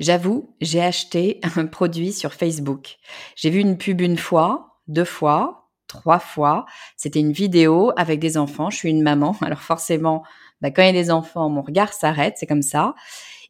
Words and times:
J'avoue, 0.00 0.54
j'ai 0.60 0.82
acheté 0.82 1.40
un 1.56 1.66
produit 1.66 2.12
sur 2.12 2.32
Facebook. 2.32 2.96
J'ai 3.36 3.50
vu 3.50 3.60
une 3.60 3.78
pub 3.78 4.00
une 4.00 4.18
fois, 4.18 4.78
deux 4.88 5.04
fois, 5.04 5.68
trois 5.86 6.18
fois. 6.18 6.64
C'était 6.96 7.20
une 7.20 7.32
vidéo 7.32 7.92
avec 7.96 8.18
des 8.18 8.36
enfants. 8.36 8.70
Je 8.70 8.76
suis 8.76 8.90
une 8.90 9.02
maman, 9.02 9.36
alors 9.42 9.60
forcément, 9.60 10.22
bah, 10.60 10.70
quand 10.70 10.82
il 10.82 10.86
y 10.86 10.88
a 10.88 10.92
des 10.92 11.10
enfants, 11.10 11.48
mon 11.48 11.62
regard 11.62 11.92
s'arrête, 11.92 12.34
c'est 12.36 12.46
comme 12.46 12.62
ça. 12.62 12.94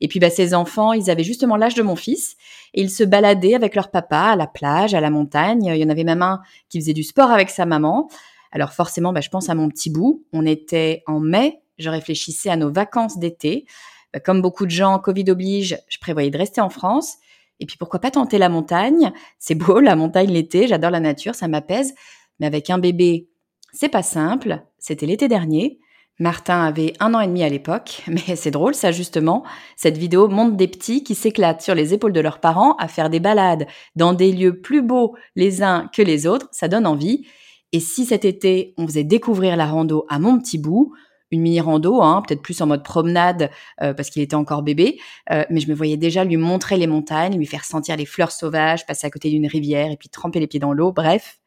Et 0.00 0.08
puis 0.08 0.18
bah, 0.18 0.30
ces 0.30 0.52
enfants, 0.52 0.92
ils 0.92 1.10
avaient 1.10 1.22
justement 1.22 1.56
l'âge 1.56 1.74
de 1.74 1.82
mon 1.82 1.94
fils 1.94 2.36
et 2.74 2.82
ils 2.82 2.90
se 2.90 3.04
baladaient 3.04 3.54
avec 3.54 3.76
leur 3.76 3.90
papa 3.90 4.18
à 4.18 4.36
la 4.36 4.48
plage, 4.48 4.94
à 4.94 5.00
la 5.00 5.10
montagne. 5.10 5.64
Il 5.64 5.76
y 5.76 5.84
en 5.84 5.90
avait 5.90 6.04
même 6.04 6.22
un 6.22 6.42
qui 6.68 6.80
faisait 6.80 6.92
du 6.92 7.04
sport 7.04 7.30
avec 7.30 7.50
sa 7.50 7.66
maman. 7.66 8.08
Alors 8.50 8.72
forcément, 8.72 9.12
bah, 9.12 9.20
je 9.20 9.28
pense 9.28 9.48
à 9.48 9.54
mon 9.54 9.68
petit 9.68 9.90
bout. 9.90 10.24
On 10.32 10.44
était 10.44 11.04
en 11.06 11.20
mai, 11.20 11.60
je 11.78 11.88
réfléchissais 11.88 12.50
à 12.50 12.56
nos 12.56 12.72
vacances 12.72 13.18
d'été. 13.18 13.64
Bah, 14.12 14.20
comme 14.20 14.42
beaucoup 14.42 14.66
de 14.66 14.70
gens, 14.70 14.98
Covid 14.98 15.30
oblige, 15.30 15.78
je 15.88 15.98
prévoyais 15.98 16.30
de 16.30 16.38
rester 16.38 16.60
en 16.60 16.70
France. 16.70 17.16
Et 17.60 17.66
puis 17.66 17.76
pourquoi 17.76 18.00
pas 18.00 18.10
tenter 18.10 18.38
la 18.38 18.48
montagne? 18.48 19.12
C'est 19.38 19.54
beau, 19.54 19.80
la 19.80 19.96
montagne 19.96 20.30
l'été, 20.30 20.66
j'adore 20.66 20.90
la 20.90 21.00
nature, 21.00 21.34
ça 21.34 21.48
m'apaise. 21.48 21.94
Mais 22.40 22.46
avec 22.46 22.70
un 22.70 22.78
bébé, 22.78 23.28
c'est 23.72 23.88
pas 23.88 24.02
simple. 24.02 24.62
C'était 24.78 25.06
l'été 25.06 25.28
dernier. 25.28 25.78
Martin 26.18 26.62
avait 26.62 26.92
un 27.00 27.14
an 27.14 27.20
et 27.20 27.26
demi 27.26 27.42
à 27.42 27.48
l'époque, 27.48 28.02
mais 28.08 28.36
c'est 28.36 28.50
drôle 28.50 28.74
ça 28.74 28.92
justement. 28.92 29.44
Cette 29.76 29.96
vidéo 29.96 30.28
montre 30.28 30.56
des 30.56 30.68
petits 30.68 31.02
qui 31.02 31.14
s'éclatent 31.14 31.62
sur 31.62 31.74
les 31.74 31.94
épaules 31.94 32.12
de 32.12 32.20
leurs 32.20 32.40
parents 32.40 32.76
à 32.76 32.88
faire 32.88 33.10
des 33.10 33.20
balades 33.20 33.66
dans 33.96 34.12
des 34.12 34.32
lieux 34.32 34.60
plus 34.60 34.82
beaux 34.82 35.16
les 35.36 35.62
uns 35.62 35.88
que 35.94 36.02
les 36.02 36.26
autres, 36.26 36.48
ça 36.52 36.68
donne 36.68 36.86
envie. 36.86 37.26
Et 37.72 37.80
si 37.80 38.04
cet 38.04 38.24
été 38.24 38.74
on 38.76 38.86
faisait 38.86 39.04
découvrir 39.04 39.56
la 39.56 39.66
rando 39.66 40.04
à 40.08 40.18
mon 40.18 40.38
petit 40.38 40.58
bout, 40.58 40.92
une 41.32 41.40
mini 41.40 41.60
rando, 41.60 42.00
hein, 42.02 42.22
peut-être 42.26 42.42
plus 42.42 42.60
en 42.60 42.66
mode 42.66 42.84
promenade 42.84 43.50
euh, 43.80 43.94
parce 43.94 44.10
qu'il 44.10 44.22
était 44.22 44.36
encore 44.36 44.62
bébé, 44.62 45.00
euh, 45.30 45.44
mais 45.50 45.60
je 45.60 45.68
me 45.68 45.74
voyais 45.74 45.96
déjà 45.96 46.24
lui 46.24 46.36
montrer 46.36 46.76
les 46.76 46.86
montagnes, 46.86 47.36
lui 47.36 47.46
faire 47.46 47.64
sentir 47.64 47.96
les 47.96 48.06
fleurs 48.06 48.30
sauvages, 48.30 48.86
passer 48.86 49.06
à 49.06 49.10
côté 49.10 49.30
d'une 49.30 49.46
rivière 49.46 49.90
et 49.90 49.96
puis 49.96 50.08
tremper 50.08 50.38
les 50.38 50.46
pieds 50.46 50.60
dans 50.60 50.72
l'eau. 50.72 50.92
Bref, 50.92 51.40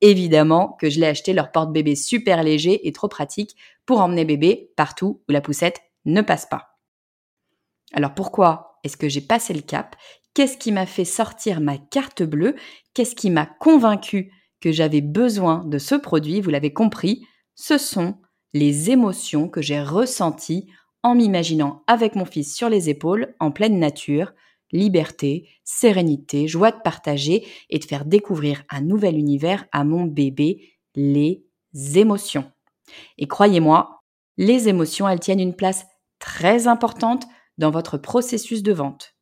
évidemment 0.00 0.76
que 0.80 0.90
je 0.90 1.00
l'ai 1.00 1.06
acheté 1.06 1.32
leur 1.32 1.50
porte-bébé 1.50 1.96
super 1.96 2.42
léger 2.42 2.86
et 2.86 2.92
trop 2.92 3.08
pratique 3.08 3.56
pour 3.86 4.00
emmener 4.00 4.24
bébé 4.24 4.70
partout 4.76 5.22
où 5.28 5.32
la 5.32 5.40
poussette 5.40 5.80
ne 6.04 6.20
passe 6.20 6.46
pas. 6.46 6.78
Alors 7.92 8.14
pourquoi 8.14 8.78
est-ce 8.84 8.96
que 8.96 9.08
j'ai 9.08 9.20
passé 9.20 9.54
le 9.54 9.62
cap? 9.62 9.96
Qu'est-ce 10.34 10.56
qui 10.56 10.72
m'a 10.72 10.86
fait 10.86 11.04
sortir 11.04 11.60
ma 11.60 11.78
carte 11.78 12.22
bleue? 12.22 12.56
Qu'est-ce 12.94 13.14
qui 13.14 13.30
m'a 13.30 13.46
convaincu 13.46 14.32
que 14.60 14.72
j'avais 14.72 15.02
besoin 15.02 15.64
de 15.64 15.78
ce 15.78 15.94
produit? 15.94 16.40
Vous 16.40 16.50
l'avez 16.50 16.72
compris, 16.72 17.26
ce 17.54 17.78
sont 17.78 18.16
les 18.52 18.90
émotions 18.90 19.48
que 19.48 19.62
j'ai 19.62 19.80
ressenties 19.80 20.68
en 21.02 21.14
m'imaginant 21.14 21.82
avec 21.86 22.14
mon 22.14 22.24
fils 22.24 22.54
sur 22.54 22.68
les 22.68 22.88
épaules, 22.88 23.34
en 23.40 23.50
pleine 23.50 23.78
nature, 23.78 24.32
liberté, 24.70 25.48
sérénité, 25.64 26.48
joie 26.48 26.70
de 26.70 26.80
partager 26.82 27.46
et 27.70 27.78
de 27.78 27.84
faire 27.84 28.04
découvrir 28.04 28.64
un 28.70 28.80
nouvel 28.80 29.16
univers 29.18 29.66
à 29.72 29.84
mon 29.84 30.04
bébé, 30.04 30.78
les 30.94 31.44
émotions. 31.94 32.50
Et 33.18 33.26
croyez-moi, 33.26 34.02
les 34.36 34.68
émotions, 34.68 35.08
elles 35.08 35.20
tiennent 35.20 35.40
une 35.40 35.56
place 35.56 35.84
très 36.18 36.66
importante 36.66 37.24
dans 37.58 37.70
votre 37.70 37.98
processus 37.98 38.62
de 38.62 38.72
vente. 38.72 39.14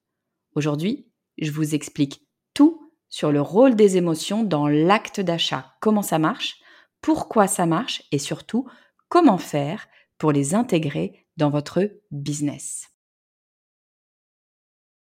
Aujourd'hui, 0.54 1.08
je 1.38 1.50
vous 1.50 1.74
explique 1.74 2.22
tout 2.54 2.92
sur 3.08 3.32
le 3.32 3.40
rôle 3.40 3.74
des 3.74 3.96
émotions 3.96 4.44
dans 4.44 4.69
l'acte 4.69 5.20
d'achat, 5.20 5.74
comment 5.80 6.02
ça 6.02 6.19
marche, 6.19 6.60
pourquoi 7.00 7.46
ça 7.46 7.66
marche? 7.66 8.02
Et 8.12 8.19
surtout 8.19 8.66
comment 9.10 9.37
faire 9.37 9.88
pour 10.16 10.32
les 10.32 10.54
intégrer 10.54 11.26
dans 11.37 11.50
votre 11.50 11.91
business. 12.10 12.87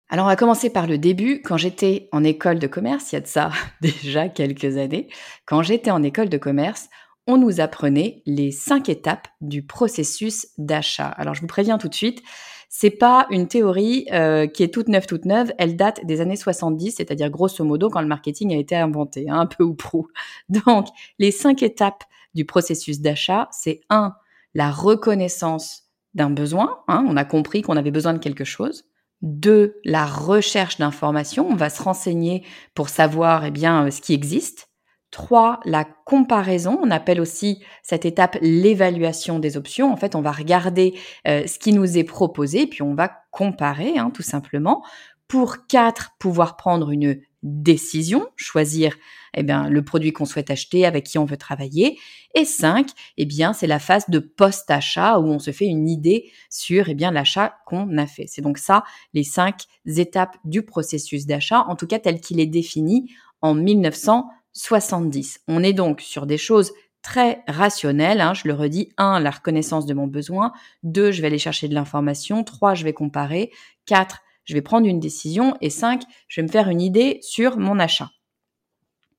Alors 0.08 0.26
on 0.26 0.28
va 0.28 0.36
commencer 0.36 0.70
par 0.70 0.86
le 0.86 0.98
début. 0.98 1.42
Quand 1.42 1.56
j'étais 1.56 2.08
en 2.12 2.22
école 2.22 2.60
de 2.60 2.68
commerce, 2.68 3.10
il 3.10 3.16
y 3.16 3.18
a 3.18 3.20
de 3.20 3.26
ça 3.26 3.50
déjà 3.80 4.28
quelques 4.28 4.76
années, 4.76 5.08
quand 5.46 5.62
j'étais 5.62 5.90
en 5.90 6.04
école 6.04 6.28
de 6.28 6.38
commerce, 6.38 6.88
on 7.26 7.38
nous 7.38 7.60
apprenait 7.60 8.22
les 8.26 8.52
cinq 8.52 8.88
étapes 8.88 9.26
du 9.40 9.64
processus 9.64 10.48
d'achat. 10.58 11.08
Alors 11.08 11.34
je 11.34 11.40
vous 11.40 11.46
préviens 11.46 11.78
tout 11.78 11.88
de 11.88 11.94
suite, 11.94 12.22
c'est 12.68 12.90
pas 12.90 13.26
une 13.30 13.48
théorie 13.48 14.06
euh, 14.12 14.46
qui 14.46 14.62
est 14.62 14.74
toute 14.74 14.88
neuve, 14.88 15.06
toute 15.06 15.24
neuve. 15.24 15.52
Elle 15.58 15.76
date 15.76 16.04
des 16.04 16.20
années 16.20 16.36
70, 16.36 16.96
c'est-à-dire 16.96 17.30
grosso 17.30 17.64
modo 17.64 17.88
quand 17.88 18.02
le 18.02 18.08
marketing 18.08 18.52
a 18.52 18.58
été 18.58 18.76
inventé, 18.76 19.30
hein, 19.30 19.38
un 19.40 19.46
peu 19.46 19.64
ou 19.64 19.74
prou. 19.74 20.08
Donc 20.50 20.88
les 21.18 21.30
cinq 21.30 21.62
étapes 21.62 22.04
du 22.34 22.44
processus 22.44 23.00
d'achat, 23.00 23.48
c'est 23.52 23.80
un, 23.90 24.14
la 24.54 24.70
reconnaissance 24.70 25.84
d'un 26.14 26.30
besoin. 26.30 26.78
Hein, 26.88 27.04
on 27.08 27.16
a 27.16 27.24
compris 27.24 27.62
qu'on 27.62 27.76
avait 27.76 27.90
besoin 27.90 28.14
de 28.14 28.18
quelque 28.18 28.44
chose. 28.44 28.84
Deux, 29.22 29.80
la 29.84 30.06
recherche 30.06 30.78
d'informations. 30.78 31.48
On 31.48 31.56
va 31.56 31.70
se 31.70 31.82
renseigner 31.82 32.44
pour 32.74 32.88
savoir 32.88 33.44
eh 33.44 33.50
bien, 33.50 33.86
euh, 33.86 33.90
ce 33.90 34.00
qui 34.00 34.14
existe. 34.14 34.68
Trois, 35.10 35.60
la 35.64 35.84
comparaison. 35.84 36.78
On 36.82 36.90
appelle 36.90 37.20
aussi 37.20 37.62
cette 37.82 38.04
étape 38.04 38.36
l'évaluation 38.42 39.38
des 39.38 39.56
options. 39.56 39.92
En 39.92 39.96
fait, 39.96 40.14
on 40.14 40.22
va 40.22 40.32
regarder 40.32 40.98
euh, 41.28 41.46
ce 41.46 41.58
qui 41.58 41.72
nous 41.72 41.96
est 41.96 42.04
proposé, 42.04 42.66
puis 42.66 42.82
on 42.82 42.94
va 42.94 43.10
comparer, 43.30 43.96
hein, 43.96 44.10
tout 44.10 44.22
simplement. 44.22 44.84
Pour 45.28 45.66
quatre, 45.68 46.10
pouvoir 46.18 46.56
prendre 46.56 46.90
une 46.90 47.20
décision, 47.44 48.26
choisir 48.36 48.96
eh 49.36 49.42
bien, 49.42 49.68
le 49.68 49.84
produit 49.84 50.12
qu'on 50.12 50.24
souhaite 50.24 50.50
acheter, 50.50 50.86
avec 50.86 51.04
qui 51.04 51.18
on 51.18 51.24
veut 51.24 51.36
travailler. 51.36 51.98
Et 52.34 52.44
cinq, 52.44 52.88
eh 53.16 53.26
bien, 53.26 53.52
c'est 53.52 53.66
la 53.66 53.78
phase 53.78 54.08
de 54.08 54.18
post-achat 54.18 55.18
où 55.18 55.26
on 55.26 55.38
se 55.38 55.52
fait 55.52 55.66
une 55.66 55.88
idée 55.88 56.32
sur 56.50 56.88
eh 56.88 56.94
bien, 56.94 57.10
l'achat 57.10 57.54
qu'on 57.66 57.96
a 57.98 58.06
fait. 58.06 58.26
C'est 58.26 58.42
donc 58.42 58.58
ça, 58.58 58.82
les 59.12 59.24
cinq 59.24 59.64
étapes 59.86 60.36
du 60.44 60.62
processus 60.62 61.26
d'achat, 61.26 61.64
en 61.68 61.76
tout 61.76 61.86
cas 61.86 61.98
tel 61.98 62.20
qu'il 62.20 62.40
est 62.40 62.46
défini 62.46 63.12
en 63.42 63.54
1970. 63.54 65.40
On 65.46 65.62
est 65.62 65.74
donc 65.74 66.00
sur 66.00 66.26
des 66.26 66.38
choses 66.38 66.72
très 67.02 67.44
rationnelles. 67.46 68.20
Hein, 68.20 68.32
je 68.34 68.48
le 68.48 68.54
redis, 68.54 68.88
un, 68.96 69.20
la 69.20 69.30
reconnaissance 69.30 69.84
de 69.84 69.94
mon 69.94 70.06
besoin. 70.06 70.52
Deux, 70.82 71.12
je 71.12 71.20
vais 71.20 71.26
aller 71.26 71.38
chercher 71.38 71.68
de 71.68 71.74
l'information. 71.74 72.42
Trois, 72.42 72.74
je 72.74 72.84
vais 72.84 72.94
comparer. 72.94 73.52
Quatre, 73.84 74.22
je 74.44 74.54
vais 74.54 74.62
prendre 74.62 74.86
une 74.86 75.00
décision. 75.00 75.56
Et 75.60 75.70
cinq, 75.70 76.02
je 76.28 76.40
vais 76.40 76.46
me 76.46 76.52
faire 76.52 76.68
une 76.68 76.80
idée 76.80 77.18
sur 77.22 77.58
mon 77.58 77.78
achat. 77.78 78.10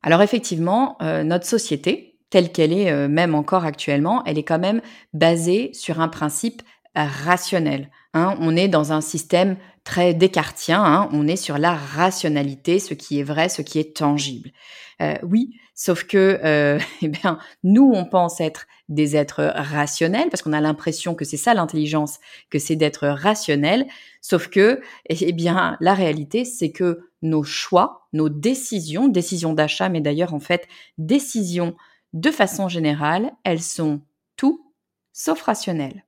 Alors 0.01 0.21
effectivement, 0.21 0.97
euh, 1.01 1.23
notre 1.23 1.45
société, 1.45 2.19
telle 2.29 2.51
qu'elle 2.51 2.73
est 2.73 2.91
euh, 2.91 3.07
même 3.07 3.35
encore 3.35 3.65
actuellement, 3.65 4.23
elle 4.25 4.37
est 4.37 4.43
quand 4.43 4.59
même 4.59 4.81
basée 5.13 5.71
sur 5.73 5.99
un 5.99 6.07
principe 6.07 6.61
rationnel. 6.95 7.89
Hein. 8.15 8.35
On 8.39 8.55
est 8.55 8.67
dans 8.67 8.91
un 8.91 9.01
système 9.01 9.57
très 9.83 10.15
descartien, 10.15 10.83
hein. 10.83 11.09
on 11.11 11.27
est 11.27 11.35
sur 11.35 11.59
la 11.59 11.75
rationalité, 11.75 12.79
ce 12.79 12.95
qui 12.95 13.19
est 13.19 13.23
vrai, 13.23 13.49
ce 13.49 13.61
qui 13.61 13.77
est 13.77 13.95
tangible. 13.95 14.49
Euh, 15.01 15.13
oui, 15.21 15.59
sauf 15.75 16.05
que 16.05 16.39
eh 17.03 17.07
bien, 17.07 17.37
nous, 17.63 17.91
on 17.93 18.05
pense 18.05 18.41
être 18.41 18.65
des 18.89 19.15
êtres 19.15 19.51
rationnels 19.55 20.29
parce 20.29 20.41
qu'on 20.41 20.53
a 20.53 20.61
l'impression 20.61 21.13
que 21.13 21.25
c'est 21.25 21.37
ça 21.37 21.53
l'intelligence, 21.53 22.19
que 22.49 22.57
c'est 22.57 22.75
d'être 22.75 23.07
rationnel. 23.07 23.85
Sauf 24.21 24.47
que, 24.47 24.81
eh 25.09 25.33
bien, 25.33 25.77
la 25.79 25.93
réalité, 25.93 26.45
c'est 26.45 26.71
que 26.71 27.09
nos 27.21 27.43
choix, 27.43 28.07
nos 28.13 28.29
décisions, 28.29 29.07
décisions 29.07 29.53
d'achat, 29.53 29.89
mais 29.89 30.01
d'ailleurs 30.01 30.33
en 30.33 30.39
fait 30.39 30.67
décisions 30.97 31.75
de 32.13 32.31
façon 32.31 32.69
générale, 32.69 33.31
elles 33.43 33.61
sont 33.61 34.01
tout 34.37 34.71
sauf 35.11 35.41
rationnelles. 35.41 36.04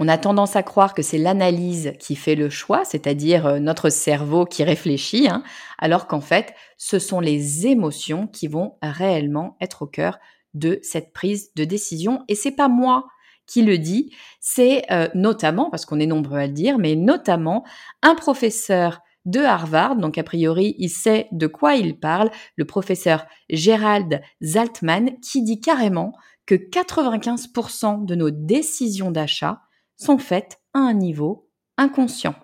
On 0.00 0.06
a 0.06 0.16
tendance 0.16 0.54
à 0.54 0.62
croire 0.62 0.94
que 0.94 1.02
c'est 1.02 1.18
l'analyse 1.18 1.92
qui 1.98 2.14
fait 2.14 2.36
le 2.36 2.50
choix, 2.50 2.84
c'est-à-dire 2.84 3.46
euh, 3.46 3.58
notre 3.58 3.90
cerveau 3.90 4.44
qui 4.44 4.62
réfléchit, 4.62 5.28
hein, 5.28 5.42
alors 5.76 6.06
qu'en 6.06 6.20
fait, 6.20 6.54
ce 6.76 7.00
sont 7.00 7.18
les 7.18 7.66
émotions 7.66 8.28
qui 8.28 8.46
vont 8.46 8.76
réellement 8.80 9.56
être 9.60 9.82
au 9.82 9.86
cœur 9.86 10.18
de 10.54 10.78
cette 10.82 11.12
prise 11.12 11.52
de 11.56 11.64
décision. 11.64 12.22
Et 12.28 12.36
c'est 12.36 12.52
pas 12.52 12.68
moi 12.68 13.06
qui 13.46 13.62
le 13.62 13.76
dit, 13.76 14.14
c'est 14.40 14.84
euh, 14.92 15.08
notamment, 15.14 15.68
parce 15.68 15.84
qu'on 15.84 15.98
est 15.98 16.06
nombreux 16.06 16.38
à 16.38 16.46
le 16.46 16.52
dire, 16.52 16.78
mais 16.78 16.94
notamment 16.94 17.64
un 18.02 18.14
professeur 18.14 19.00
de 19.24 19.40
Harvard, 19.40 19.96
donc 19.96 20.16
a 20.16 20.22
priori 20.22 20.76
il 20.78 20.90
sait 20.90 21.28
de 21.32 21.46
quoi 21.46 21.74
il 21.74 21.98
parle, 21.98 22.30
le 22.56 22.64
professeur 22.64 23.26
Gerald 23.50 24.22
Zaltman, 24.42 25.18
qui 25.20 25.42
dit 25.42 25.60
carrément 25.60 26.12
que 26.46 26.54
95% 26.54 28.06
de 28.06 28.14
nos 28.14 28.30
décisions 28.30 29.10
d'achat 29.10 29.60
sont 29.98 30.18
faites 30.18 30.60
à 30.72 30.78
un 30.78 30.94
niveau 30.94 31.50
inconscient. 31.76 32.34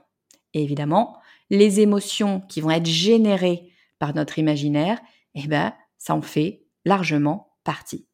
Et 0.52 0.62
évidemment, 0.62 1.18
les 1.50 1.80
émotions 1.80 2.40
qui 2.48 2.60
vont 2.60 2.70
être 2.70 2.86
générées 2.86 3.70
par 3.98 4.14
notre 4.14 4.38
imaginaire, 4.38 5.00
eh 5.34 5.46
ben, 5.46 5.72
ça 5.98 6.14
en 6.14 6.22
fait 6.22 6.66
largement 6.84 7.56
partie. 7.64 8.06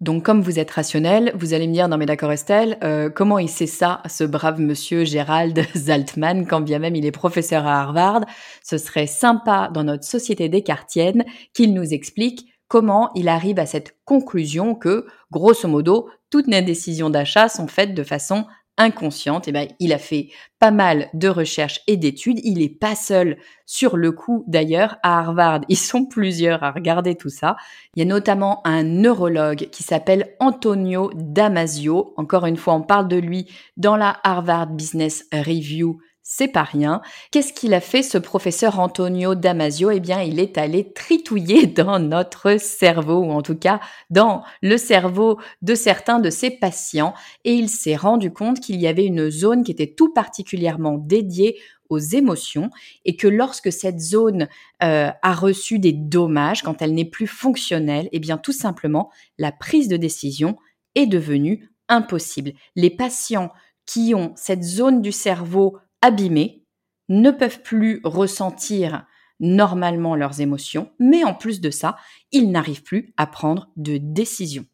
Donc 0.00 0.24
comme 0.24 0.42
vous 0.42 0.58
êtes 0.58 0.70
rationnel, 0.70 1.32
vous 1.34 1.54
allez 1.54 1.66
me 1.66 1.72
dire, 1.72 1.88
non 1.88 1.96
mais 1.96 2.04
d'accord 2.04 2.30
Estelle, 2.30 2.76
euh, 2.84 3.08
comment 3.08 3.38
il 3.38 3.48
sait 3.48 3.66
ça, 3.66 4.02
ce 4.06 4.24
brave 4.24 4.60
monsieur 4.60 5.04
Gérald 5.04 5.58
Zaltman, 5.74 6.46
quand 6.46 6.60
bien 6.60 6.78
même 6.78 6.94
il 6.96 7.06
est 7.06 7.12
professeur 7.12 7.66
à 7.66 7.80
Harvard? 7.80 8.26
Ce 8.62 8.76
serait 8.76 9.06
sympa 9.06 9.70
dans 9.72 9.84
notre 9.84 10.04
société 10.04 10.50
descartienne 10.50 11.24
qu'il 11.54 11.72
nous 11.72 11.94
explique 11.94 12.46
comment 12.68 13.10
il 13.14 13.28
arrive 13.28 13.58
à 13.58 13.66
cette 13.66 13.96
conclusion 14.04 14.74
que, 14.74 15.06
grosso 15.30 15.68
modo, 15.68 16.08
toutes 16.30 16.48
nos 16.48 16.60
décisions 16.60 17.10
d'achat 17.10 17.48
sont 17.48 17.68
faites 17.68 17.94
de 17.94 18.02
façon 18.02 18.46
inconsciente, 18.78 19.48
et 19.48 19.50
eh 19.50 19.52
ben, 19.52 19.68
il 19.80 19.92
a 19.92 19.98
fait 19.98 20.28
pas 20.58 20.70
mal 20.70 21.08
de 21.14 21.28
recherches 21.28 21.80
et 21.86 21.96
d'études. 21.96 22.40
Il 22.44 22.58
n'est 22.58 22.68
pas 22.68 22.94
seul 22.94 23.38
sur 23.64 23.96
le 23.96 24.12
coup 24.12 24.44
d'ailleurs 24.46 24.98
à 25.02 25.18
Harvard. 25.20 25.62
Ils 25.68 25.78
sont 25.78 26.04
plusieurs 26.10 26.62
à 26.62 26.72
regarder 26.72 27.14
tout 27.14 27.30
ça. 27.30 27.56
Il 27.94 28.00
y 28.00 28.02
a 28.02 28.04
notamment 28.04 28.60
un 28.66 28.82
neurologue 28.82 29.68
qui 29.70 29.82
s'appelle 29.82 30.34
Antonio 30.40 31.10
Damasio. 31.14 32.12
Encore 32.16 32.46
une 32.46 32.56
fois, 32.56 32.74
on 32.74 32.82
parle 32.82 33.08
de 33.08 33.16
lui 33.16 33.46
dans 33.76 33.96
la 33.96 34.18
Harvard 34.24 34.68
Business 34.68 35.26
Review 35.32 35.98
c'est 36.28 36.48
pas 36.48 36.64
rien. 36.64 37.02
Qu'est-ce 37.30 37.52
qu'il 37.52 37.72
a 37.72 37.80
fait 37.80 38.02
ce 38.02 38.18
professeur 38.18 38.80
Antonio 38.80 39.36
Damasio? 39.36 39.92
Eh 39.92 40.00
bien, 40.00 40.22
il 40.22 40.40
est 40.40 40.58
allé 40.58 40.92
tritouiller 40.92 41.66
dans 41.68 42.00
notre 42.00 42.58
cerveau, 42.58 43.20
ou 43.20 43.30
en 43.30 43.42
tout 43.42 43.54
cas 43.54 43.78
dans 44.10 44.42
le 44.60 44.76
cerveau 44.76 45.38
de 45.62 45.76
certains 45.76 46.18
de 46.18 46.28
ses 46.28 46.50
patients, 46.50 47.14
et 47.44 47.52
il 47.52 47.68
s'est 47.68 47.94
rendu 47.94 48.32
compte 48.32 48.58
qu'il 48.58 48.80
y 48.80 48.88
avait 48.88 49.06
une 49.06 49.30
zone 49.30 49.62
qui 49.62 49.70
était 49.70 49.94
tout 49.94 50.12
particulièrement 50.12 50.98
dédiée 50.98 51.60
aux 51.90 52.00
émotions 52.00 52.70
et 53.04 53.14
que 53.14 53.28
lorsque 53.28 53.70
cette 53.70 54.00
zone 54.00 54.48
euh, 54.82 55.12
a 55.22 55.32
reçu 55.32 55.78
des 55.78 55.92
dommages, 55.92 56.64
quand 56.64 56.82
elle 56.82 56.94
n'est 56.94 57.04
plus 57.04 57.28
fonctionnelle, 57.28 58.08
eh 58.10 58.18
bien 58.18 58.36
tout 58.36 58.52
simplement 58.52 59.12
la 59.38 59.52
prise 59.52 59.86
de 59.86 59.96
décision 59.96 60.56
est 60.96 61.06
devenue 61.06 61.70
impossible. 61.88 62.52
Les 62.74 62.90
patients 62.90 63.52
qui 63.86 64.12
ont 64.16 64.32
cette 64.34 64.64
zone 64.64 65.00
du 65.00 65.12
cerveau 65.12 65.78
abîmés, 66.02 66.64
ne 67.08 67.30
peuvent 67.30 67.62
plus 67.62 68.00
ressentir 68.04 69.06
normalement 69.38 70.16
leurs 70.16 70.40
émotions, 70.40 70.90
mais 70.98 71.24
en 71.24 71.34
plus 71.34 71.60
de 71.60 71.70
ça, 71.70 71.96
ils 72.32 72.50
n'arrivent 72.50 72.82
plus 72.82 73.12
à 73.16 73.26
prendre 73.26 73.68
de 73.76 73.98
décision. 73.98 74.64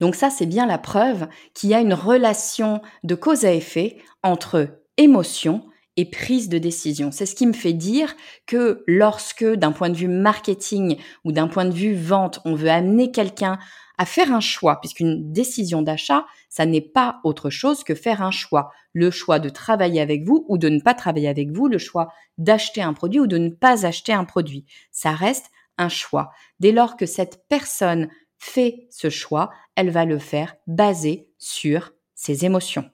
Donc 0.00 0.14
ça, 0.14 0.30
c'est 0.30 0.46
bien 0.46 0.66
la 0.66 0.78
preuve 0.78 1.28
qu'il 1.54 1.70
y 1.70 1.74
a 1.74 1.80
une 1.80 1.94
relation 1.94 2.82
de 3.04 3.14
cause 3.14 3.44
à 3.44 3.52
effet 3.52 3.98
entre 4.22 4.82
émotion 4.96 5.66
et 5.96 6.10
prise 6.10 6.48
de 6.48 6.58
décision. 6.58 7.10
C'est 7.12 7.26
ce 7.26 7.34
qui 7.34 7.46
me 7.46 7.52
fait 7.52 7.72
dire 7.72 8.14
que 8.46 8.82
lorsque, 8.86 9.44
d'un 9.44 9.72
point 9.72 9.90
de 9.90 9.96
vue 9.96 10.08
marketing 10.08 10.98
ou 11.24 11.32
d'un 11.32 11.48
point 11.48 11.64
de 11.64 11.74
vue 11.74 11.94
vente, 11.94 12.40
on 12.44 12.54
veut 12.54 12.70
amener 12.70 13.12
quelqu'un 13.12 13.58
à 13.96 14.06
faire 14.06 14.32
un 14.32 14.40
choix, 14.40 14.80
puisqu'une 14.80 15.32
décision 15.32 15.82
d'achat, 15.82 16.26
ça 16.48 16.66
n'est 16.66 16.80
pas 16.80 17.20
autre 17.22 17.48
chose 17.48 17.84
que 17.84 17.94
faire 17.94 18.22
un 18.22 18.32
choix. 18.32 18.70
Le 18.92 19.10
choix 19.10 19.38
de 19.38 19.48
travailler 19.48 20.00
avec 20.00 20.24
vous 20.24 20.44
ou 20.48 20.58
de 20.58 20.68
ne 20.68 20.80
pas 20.80 20.94
travailler 20.94 21.28
avec 21.28 21.52
vous, 21.52 21.68
le 21.68 21.78
choix 21.78 22.12
d'acheter 22.38 22.82
un 22.82 22.92
produit 22.92 23.20
ou 23.20 23.26
de 23.26 23.38
ne 23.38 23.50
pas 23.50 23.86
acheter 23.86 24.12
un 24.12 24.24
produit. 24.24 24.64
Ça 24.90 25.12
reste 25.12 25.46
un 25.78 25.88
choix. 25.88 26.30
Dès 26.60 26.72
lors 26.72 26.96
que 26.96 27.06
cette 27.06 27.44
personne 27.48 28.08
fait 28.38 28.86
ce 28.90 29.10
choix, 29.10 29.50
elle 29.76 29.90
va 29.90 30.04
le 30.04 30.18
faire 30.18 30.56
basé 30.66 31.28
sur 31.38 31.92
ses 32.14 32.44
émotions. 32.44 32.90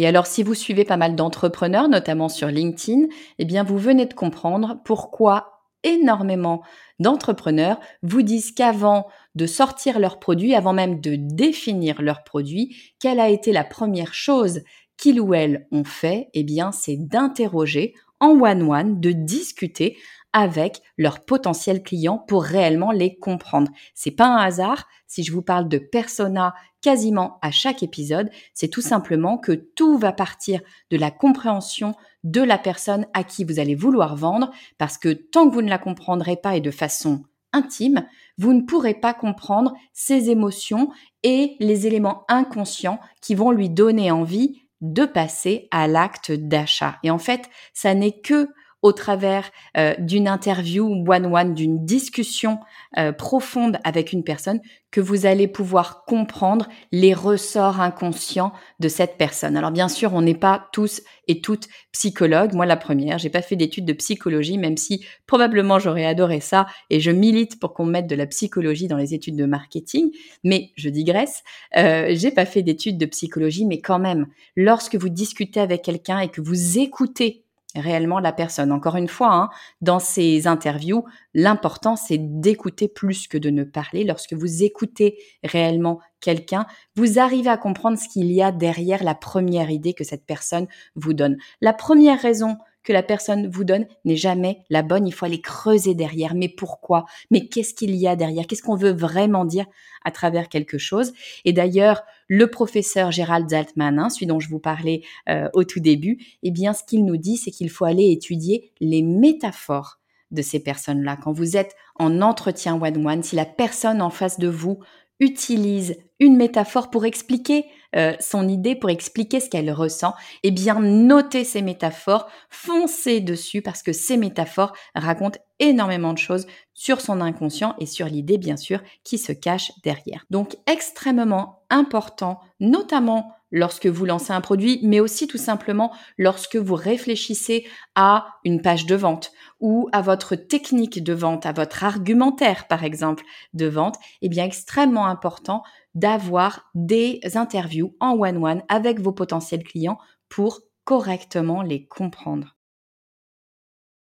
Et 0.00 0.06
alors, 0.06 0.26
si 0.26 0.42
vous 0.42 0.54
suivez 0.54 0.86
pas 0.86 0.96
mal 0.96 1.14
d'entrepreneurs, 1.14 1.86
notamment 1.86 2.30
sur 2.30 2.48
LinkedIn, 2.48 3.08
eh 3.38 3.44
bien, 3.44 3.64
vous 3.64 3.76
venez 3.76 4.06
de 4.06 4.14
comprendre 4.14 4.78
pourquoi 4.82 5.60
énormément 5.84 6.62
d'entrepreneurs 7.00 7.78
vous 8.02 8.22
disent 8.22 8.52
qu'avant 8.52 9.08
de 9.34 9.44
sortir 9.44 9.98
leur 9.98 10.18
produit, 10.18 10.54
avant 10.54 10.72
même 10.72 11.02
de 11.02 11.16
définir 11.16 12.00
leur 12.00 12.24
produit, 12.24 12.74
quelle 12.98 13.20
a 13.20 13.28
été 13.28 13.52
la 13.52 13.62
première 13.62 14.14
chose 14.14 14.62
qu'ils 14.96 15.20
ou 15.20 15.34
elles 15.34 15.66
ont 15.70 15.84
fait 15.84 16.30
Eh 16.32 16.44
bien, 16.44 16.72
c'est 16.72 16.96
d'interroger 16.96 17.92
en 18.20 18.40
one-one, 18.40 19.00
de 19.00 19.12
discuter 19.12 19.98
avec 20.32 20.82
leurs 20.96 21.24
potentiels 21.24 21.82
clients 21.82 22.18
pour 22.18 22.44
réellement 22.44 22.92
les 22.92 23.18
comprendre. 23.18 23.70
C'est 23.94 24.10
pas 24.10 24.26
un 24.26 24.36
hasard 24.36 24.86
si 25.06 25.24
je 25.24 25.32
vous 25.32 25.42
parle 25.42 25.68
de 25.68 25.78
persona 25.78 26.54
quasiment 26.80 27.38
à 27.42 27.50
chaque 27.50 27.82
épisode, 27.82 28.30
c'est 28.54 28.68
tout 28.68 28.80
simplement 28.80 29.38
que 29.38 29.52
tout 29.52 29.98
va 29.98 30.12
partir 30.12 30.60
de 30.90 30.96
la 30.96 31.10
compréhension 31.10 31.94
de 32.24 32.42
la 32.42 32.58
personne 32.58 33.06
à 33.12 33.24
qui 33.24 33.44
vous 33.44 33.58
allez 33.58 33.74
vouloir 33.74 34.16
vendre 34.16 34.50
parce 34.78 34.98
que 34.98 35.12
tant 35.12 35.48
que 35.48 35.54
vous 35.54 35.62
ne 35.62 35.68
la 35.68 35.78
comprendrez 35.78 36.36
pas 36.36 36.56
et 36.56 36.60
de 36.60 36.70
façon 36.70 37.24
intime, 37.52 38.06
vous 38.38 38.52
ne 38.52 38.62
pourrez 38.62 38.94
pas 38.94 39.14
comprendre 39.14 39.74
ses 39.92 40.30
émotions 40.30 40.90
et 41.22 41.56
les 41.60 41.86
éléments 41.86 42.24
inconscients 42.28 43.00
qui 43.20 43.34
vont 43.34 43.50
lui 43.50 43.68
donner 43.68 44.10
envie 44.10 44.62
de 44.80 45.04
passer 45.04 45.68
à 45.70 45.86
l'acte 45.86 46.32
d'achat. 46.32 46.98
Et 47.02 47.10
en 47.10 47.18
fait, 47.18 47.50
ça 47.74 47.94
n'est 47.94 48.20
que 48.20 48.48
au 48.82 48.92
travers 48.92 49.50
euh, 49.76 49.94
d'une 49.98 50.28
interview 50.28 50.86
one-one, 51.06 51.54
d'une 51.54 51.84
discussion 51.84 52.58
euh, 52.98 53.12
profonde 53.12 53.78
avec 53.84 54.12
une 54.12 54.24
personne, 54.24 54.60
que 54.90 55.00
vous 55.00 55.26
allez 55.26 55.46
pouvoir 55.46 56.04
comprendre 56.04 56.68
les 56.90 57.14
ressorts 57.14 57.80
inconscients 57.80 58.52
de 58.80 58.88
cette 58.88 59.16
personne. 59.16 59.56
Alors 59.56 59.70
bien 59.70 59.88
sûr, 59.88 60.14
on 60.14 60.22
n'est 60.22 60.34
pas 60.34 60.68
tous 60.72 61.02
et 61.28 61.40
toutes 61.40 61.68
psychologues. 61.92 62.54
Moi, 62.54 62.66
la 62.66 62.76
première, 62.76 63.18
j'ai 63.18 63.30
pas 63.30 63.42
fait 63.42 63.54
d'études 63.54 63.84
de 63.84 63.92
psychologie, 63.92 64.58
même 64.58 64.76
si 64.76 65.04
probablement 65.26 65.78
j'aurais 65.78 66.06
adoré 66.06 66.40
ça 66.40 66.66
et 66.88 66.98
je 66.98 67.12
milite 67.12 67.60
pour 67.60 67.72
qu'on 67.72 67.86
mette 67.86 68.08
de 68.08 68.16
la 68.16 68.26
psychologie 68.26 68.88
dans 68.88 68.96
les 68.96 69.14
études 69.14 69.36
de 69.36 69.44
marketing. 69.44 70.10
Mais 70.42 70.70
je 70.74 70.88
digresse. 70.88 71.42
Euh, 71.76 72.08
j'ai 72.10 72.32
pas 72.32 72.46
fait 72.46 72.62
d'études 72.62 72.98
de 72.98 73.06
psychologie, 73.06 73.66
mais 73.66 73.80
quand 73.80 74.00
même, 74.00 74.26
lorsque 74.56 74.96
vous 74.96 75.08
discutez 75.08 75.60
avec 75.60 75.82
quelqu'un 75.82 76.18
et 76.18 76.28
que 76.28 76.40
vous 76.40 76.78
écoutez 76.78 77.44
réellement 77.74 78.18
la 78.18 78.32
personne. 78.32 78.72
Encore 78.72 78.96
une 78.96 79.08
fois, 79.08 79.32
hein, 79.32 79.50
dans 79.80 79.98
ces 79.98 80.46
interviews, 80.46 81.04
l'important 81.34 81.96
c'est 81.96 82.18
d'écouter 82.18 82.88
plus 82.88 83.28
que 83.28 83.38
de 83.38 83.50
ne 83.50 83.64
parler. 83.64 84.04
Lorsque 84.04 84.32
vous 84.32 84.62
écoutez 84.62 85.18
réellement 85.44 86.00
quelqu'un, 86.20 86.66
vous 86.96 87.18
arrivez 87.18 87.50
à 87.50 87.56
comprendre 87.56 87.98
ce 87.98 88.08
qu'il 88.08 88.30
y 88.32 88.42
a 88.42 88.52
derrière 88.52 89.04
la 89.04 89.14
première 89.14 89.70
idée 89.70 89.94
que 89.94 90.04
cette 90.04 90.26
personne 90.26 90.66
vous 90.94 91.14
donne. 91.14 91.36
La 91.60 91.72
première 91.72 92.20
raison 92.20 92.56
que 92.82 92.92
la 92.92 93.02
personne 93.02 93.48
vous 93.48 93.64
donne 93.64 93.86
n'est 94.04 94.16
jamais 94.16 94.64
la 94.70 94.82
bonne. 94.82 95.06
Il 95.06 95.12
faut 95.12 95.26
aller 95.26 95.40
creuser 95.40 95.94
derrière. 95.94 96.34
Mais 96.34 96.48
pourquoi? 96.48 97.04
Mais 97.30 97.46
qu'est-ce 97.46 97.74
qu'il 97.74 97.94
y 97.94 98.06
a 98.06 98.16
derrière? 98.16 98.46
Qu'est-ce 98.46 98.62
qu'on 98.62 98.76
veut 98.76 98.92
vraiment 98.92 99.44
dire 99.44 99.66
à 100.04 100.10
travers 100.10 100.48
quelque 100.48 100.78
chose? 100.78 101.12
Et 101.44 101.52
d'ailleurs, 101.52 102.02
le 102.28 102.46
professeur 102.46 103.10
Gérald 103.10 103.48
Zaltman, 103.48 103.98
hein, 103.98 104.08
celui 104.08 104.26
dont 104.26 104.40
je 104.40 104.48
vous 104.48 104.60
parlais 104.60 105.02
euh, 105.28 105.48
au 105.52 105.64
tout 105.64 105.80
début, 105.80 106.18
eh 106.42 106.50
bien, 106.50 106.72
ce 106.72 106.84
qu'il 106.84 107.04
nous 107.04 107.16
dit, 107.16 107.36
c'est 107.36 107.50
qu'il 107.50 107.70
faut 107.70 107.84
aller 107.84 108.10
étudier 108.10 108.72
les 108.80 109.02
métaphores 109.02 109.98
de 110.30 110.42
ces 110.42 110.60
personnes-là. 110.60 111.16
Quand 111.16 111.32
vous 111.32 111.56
êtes 111.56 111.74
en 111.96 112.22
entretien 112.22 112.80
one-one, 112.80 113.22
si 113.22 113.36
la 113.36 113.44
personne 113.44 114.00
en 114.00 114.10
face 114.10 114.38
de 114.38 114.48
vous 114.48 114.78
utilise 115.18 115.96
une 116.18 116.36
métaphore 116.36 116.90
pour 116.90 117.04
expliquer 117.04 117.66
euh, 117.96 118.14
son 118.20 118.48
idée, 118.48 118.74
pour 118.74 118.90
expliquer 118.90 119.40
ce 119.40 119.48
qu'elle 119.48 119.72
ressent, 119.72 120.14
eh 120.42 120.50
bien 120.50 120.80
notez 120.80 121.44
ces 121.44 121.62
métaphores, 121.62 122.28
foncez 122.48 123.20
dessus 123.20 123.62
parce 123.62 123.82
que 123.82 123.92
ces 123.92 124.16
métaphores 124.16 124.72
racontent 124.94 125.40
énormément 125.58 126.12
de 126.12 126.18
choses 126.18 126.46
sur 126.74 127.00
son 127.00 127.20
inconscient 127.20 127.74
et 127.78 127.86
sur 127.86 128.06
l'idée 128.06 128.38
bien 128.38 128.56
sûr 128.56 128.80
qui 129.04 129.18
se 129.18 129.32
cache 129.32 129.72
derrière. 129.82 130.24
Donc 130.30 130.56
extrêmement 130.66 131.62
important, 131.68 132.40
notamment 132.60 133.34
lorsque 133.52 133.86
vous 133.86 134.04
lancez 134.04 134.32
un 134.32 134.40
produit, 134.40 134.80
mais 134.82 135.00
aussi 135.00 135.26
tout 135.26 135.38
simplement 135.38 135.92
lorsque 136.18 136.56
vous 136.56 136.74
réfléchissez 136.74 137.66
à 137.94 138.26
une 138.44 138.62
page 138.62 138.86
de 138.86 138.94
vente 138.94 139.32
ou 139.58 139.88
à 139.92 140.00
votre 140.02 140.36
technique 140.36 141.02
de 141.02 141.12
vente, 141.12 141.46
à 141.46 141.52
votre 141.52 141.84
argumentaire 141.84 142.66
par 142.68 142.84
exemple 142.84 143.24
de 143.52 143.66
vente, 143.66 143.96
eh 144.22 144.28
bien 144.28 144.44
extrêmement 144.44 145.06
important 145.06 145.62
d'avoir 145.94 146.70
des 146.74 147.20
interviews 147.34 147.94
en 148.00 148.12
one-one 148.12 148.62
avec 148.68 149.00
vos 149.00 149.12
potentiels 149.12 149.64
clients 149.64 149.98
pour 150.28 150.60
correctement 150.84 151.62
les 151.62 151.86
comprendre. 151.86 152.56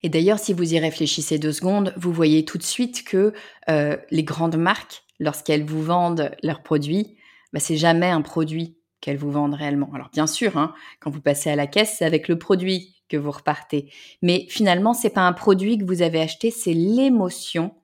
Et 0.03 0.09
d'ailleurs, 0.09 0.39
si 0.39 0.53
vous 0.53 0.75
y 0.75 0.79
réfléchissez 0.79 1.39
deux 1.39 1.53
secondes, 1.53 1.95
vous 1.97 2.13
voyez 2.13 2.45
tout 2.45 2.59
de 2.59 2.63
suite 2.63 3.05
que 3.05 3.33
euh, 3.69 3.97
les 4.11 4.25
grandes 4.25 4.57
marques, 4.57 5.05
lorsqu'elles 5.21 5.65
vous 5.65 5.83
vendent 5.83 6.35
leurs 6.43 6.63
produits, 6.63 7.17
bah, 7.53 7.61
c'est 7.61 7.77
jamais 7.77 8.09
un 8.09 8.23
produit 8.23 8.77
qu'elles 9.01 9.19
vous 9.19 9.31
vendent 9.31 9.55
réellement. 9.55 9.91
Alors 9.95 10.11
bien 10.11 10.27
sûr, 10.27 10.57
hein, 10.57 10.75
quand 11.01 11.11
vous 11.11 11.21
passez 11.21 11.51
à 11.51 11.57
la 11.57 11.67
caisse, 11.67 11.97
c'est 11.99 12.05
avec 12.05 12.29
le 12.29 12.39
produit 12.39 12.97
que 13.09 13.17
vous 13.17 13.31
repartez. 13.31 13.93
Mais 14.23 14.47
finalement, 14.49 14.95
c'est 14.95 15.11
pas 15.11 15.21
un 15.21 15.33
produit 15.33 15.79
que 15.79 15.85
vous 15.85 16.03
avez 16.03 16.21
acheté, 16.21 16.51
c'est 16.51 16.73
l'émotion 16.73 17.75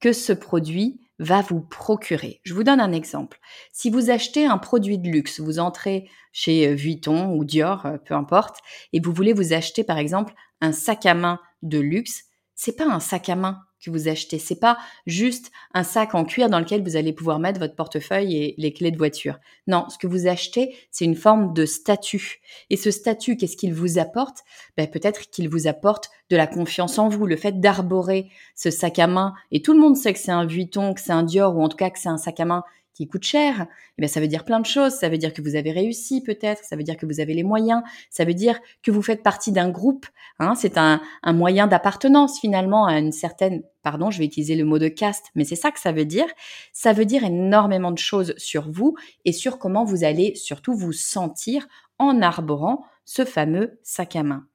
que 0.00 0.12
ce 0.12 0.32
produit 0.32 1.00
va 1.18 1.42
vous 1.42 1.60
procurer. 1.60 2.40
Je 2.44 2.54
vous 2.54 2.64
donne 2.64 2.80
un 2.80 2.92
exemple. 2.92 3.38
Si 3.72 3.90
vous 3.90 4.10
achetez 4.10 4.46
un 4.46 4.58
produit 4.58 4.98
de 4.98 5.08
luxe, 5.08 5.40
vous 5.40 5.58
entrez 5.58 6.08
chez 6.32 6.68
euh, 6.68 6.74
Vuitton 6.74 7.32
ou 7.34 7.44
Dior, 7.44 7.86
euh, 7.86 7.98
peu 7.98 8.14
importe, 8.14 8.58
et 8.92 9.00
vous 9.00 9.12
voulez 9.12 9.32
vous 9.32 9.52
acheter 9.52 9.84
par 9.84 9.98
exemple 9.98 10.34
un 10.60 10.72
sac 10.72 11.06
à 11.06 11.14
main 11.14 11.40
de 11.62 11.78
luxe, 11.78 12.24
c'est 12.54 12.76
pas 12.76 12.86
un 12.86 13.00
sac 13.00 13.28
à 13.28 13.36
main 13.36 13.60
que 13.84 13.90
vous 13.90 14.08
achetez. 14.08 14.38
C'est 14.38 14.58
pas 14.58 14.78
juste 15.06 15.50
un 15.72 15.82
sac 15.82 16.14
en 16.14 16.24
cuir 16.24 16.48
dans 16.48 16.58
lequel 16.58 16.82
vous 16.82 16.96
allez 16.96 17.12
pouvoir 17.12 17.38
mettre 17.38 17.60
votre 17.60 17.76
portefeuille 17.76 18.36
et 18.36 18.54
les 18.58 18.72
clés 18.72 18.90
de 18.90 18.98
voiture. 18.98 19.38
Non, 19.66 19.86
ce 19.88 19.98
que 19.98 20.06
vous 20.06 20.26
achetez, 20.26 20.74
c'est 20.90 21.04
une 21.04 21.16
forme 21.16 21.52
de 21.54 21.66
statut. 21.66 22.40
Et 22.70 22.76
ce 22.76 22.90
statut, 22.90 23.36
qu'est-ce 23.36 23.56
qu'il 23.56 23.74
vous 23.74 23.98
apporte? 23.98 24.38
Ben, 24.76 24.88
Peut-être 24.88 25.30
qu'il 25.30 25.48
vous 25.48 25.66
apporte 25.66 26.10
de 26.30 26.36
la 26.36 26.46
confiance 26.46 26.98
en 26.98 27.08
vous, 27.08 27.26
le 27.26 27.36
fait 27.36 27.60
d'arborer 27.60 28.30
ce 28.54 28.70
sac 28.70 28.98
à 28.98 29.06
main. 29.06 29.34
Et 29.50 29.62
tout 29.62 29.72
le 29.72 29.80
monde 29.80 29.96
sait 29.96 30.12
que 30.12 30.18
c'est 30.18 30.32
un 30.32 30.46
Vuitton, 30.46 30.94
que 30.94 31.00
c'est 31.00 31.12
un 31.12 31.22
Dior, 31.22 31.56
ou 31.56 31.62
en 31.62 31.68
tout 31.68 31.76
cas 31.76 31.90
que 31.90 31.98
c'est 31.98 32.08
un 32.08 32.18
sac 32.18 32.40
à 32.40 32.44
main 32.44 32.64
qui 32.94 33.08
coûte 33.08 33.24
cher, 33.24 33.66
eh 33.98 34.02
bien, 34.02 34.08
ça 34.08 34.20
veut 34.20 34.28
dire 34.28 34.44
plein 34.44 34.60
de 34.60 34.66
choses. 34.66 34.92
Ça 34.92 35.08
veut 35.08 35.18
dire 35.18 35.32
que 35.32 35.42
vous 35.42 35.56
avez 35.56 35.72
réussi 35.72 36.22
peut-être, 36.22 36.64
ça 36.64 36.76
veut 36.76 36.82
dire 36.82 36.96
que 36.96 37.06
vous 37.06 37.20
avez 37.20 37.34
les 37.34 37.42
moyens, 37.42 37.82
ça 38.08 38.24
veut 38.24 38.34
dire 38.34 38.60
que 38.82 38.90
vous 38.90 39.02
faites 39.02 39.22
partie 39.22 39.52
d'un 39.52 39.68
groupe. 39.68 40.06
Hein. 40.38 40.54
c'est 40.54 40.78
un, 40.78 41.00
un 41.22 41.32
moyen 41.32 41.66
d'appartenance 41.66 42.40
finalement 42.40 42.86
à 42.86 42.98
une 42.98 43.12
certaine, 43.12 43.62
pardon, 43.82 44.10
je 44.10 44.18
vais 44.18 44.24
utiliser 44.24 44.56
le 44.56 44.64
mot 44.64 44.78
de 44.78 44.88
caste, 44.88 45.26
mais 45.34 45.44
c'est 45.44 45.56
ça 45.56 45.70
que 45.70 45.80
ça 45.80 45.92
veut 45.92 46.04
dire. 46.04 46.26
Ça 46.72 46.92
veut 46.92 47.04
dire 47.04 47.24
énormément 47.24 47.92
de 47.92 47.98
choses 47.98 48.34
sur 48.36 48.70
vous 48.70 48.96
et 49.24 49.32
sur 49.32 49.58
comment 49.58 49.84
vous 49.84 50.04
allez 50.04 50.34
surtout 50.34 50.74
vous 50.74 50.92
sentir 50.92 51.66
en 51.98 52.22
arborant 52.22 52.84
ce 53.04 53.24
fameux 53.24 53.78
sac 53.82 54.16
à 54.16 54.22
main. 54.22 54.46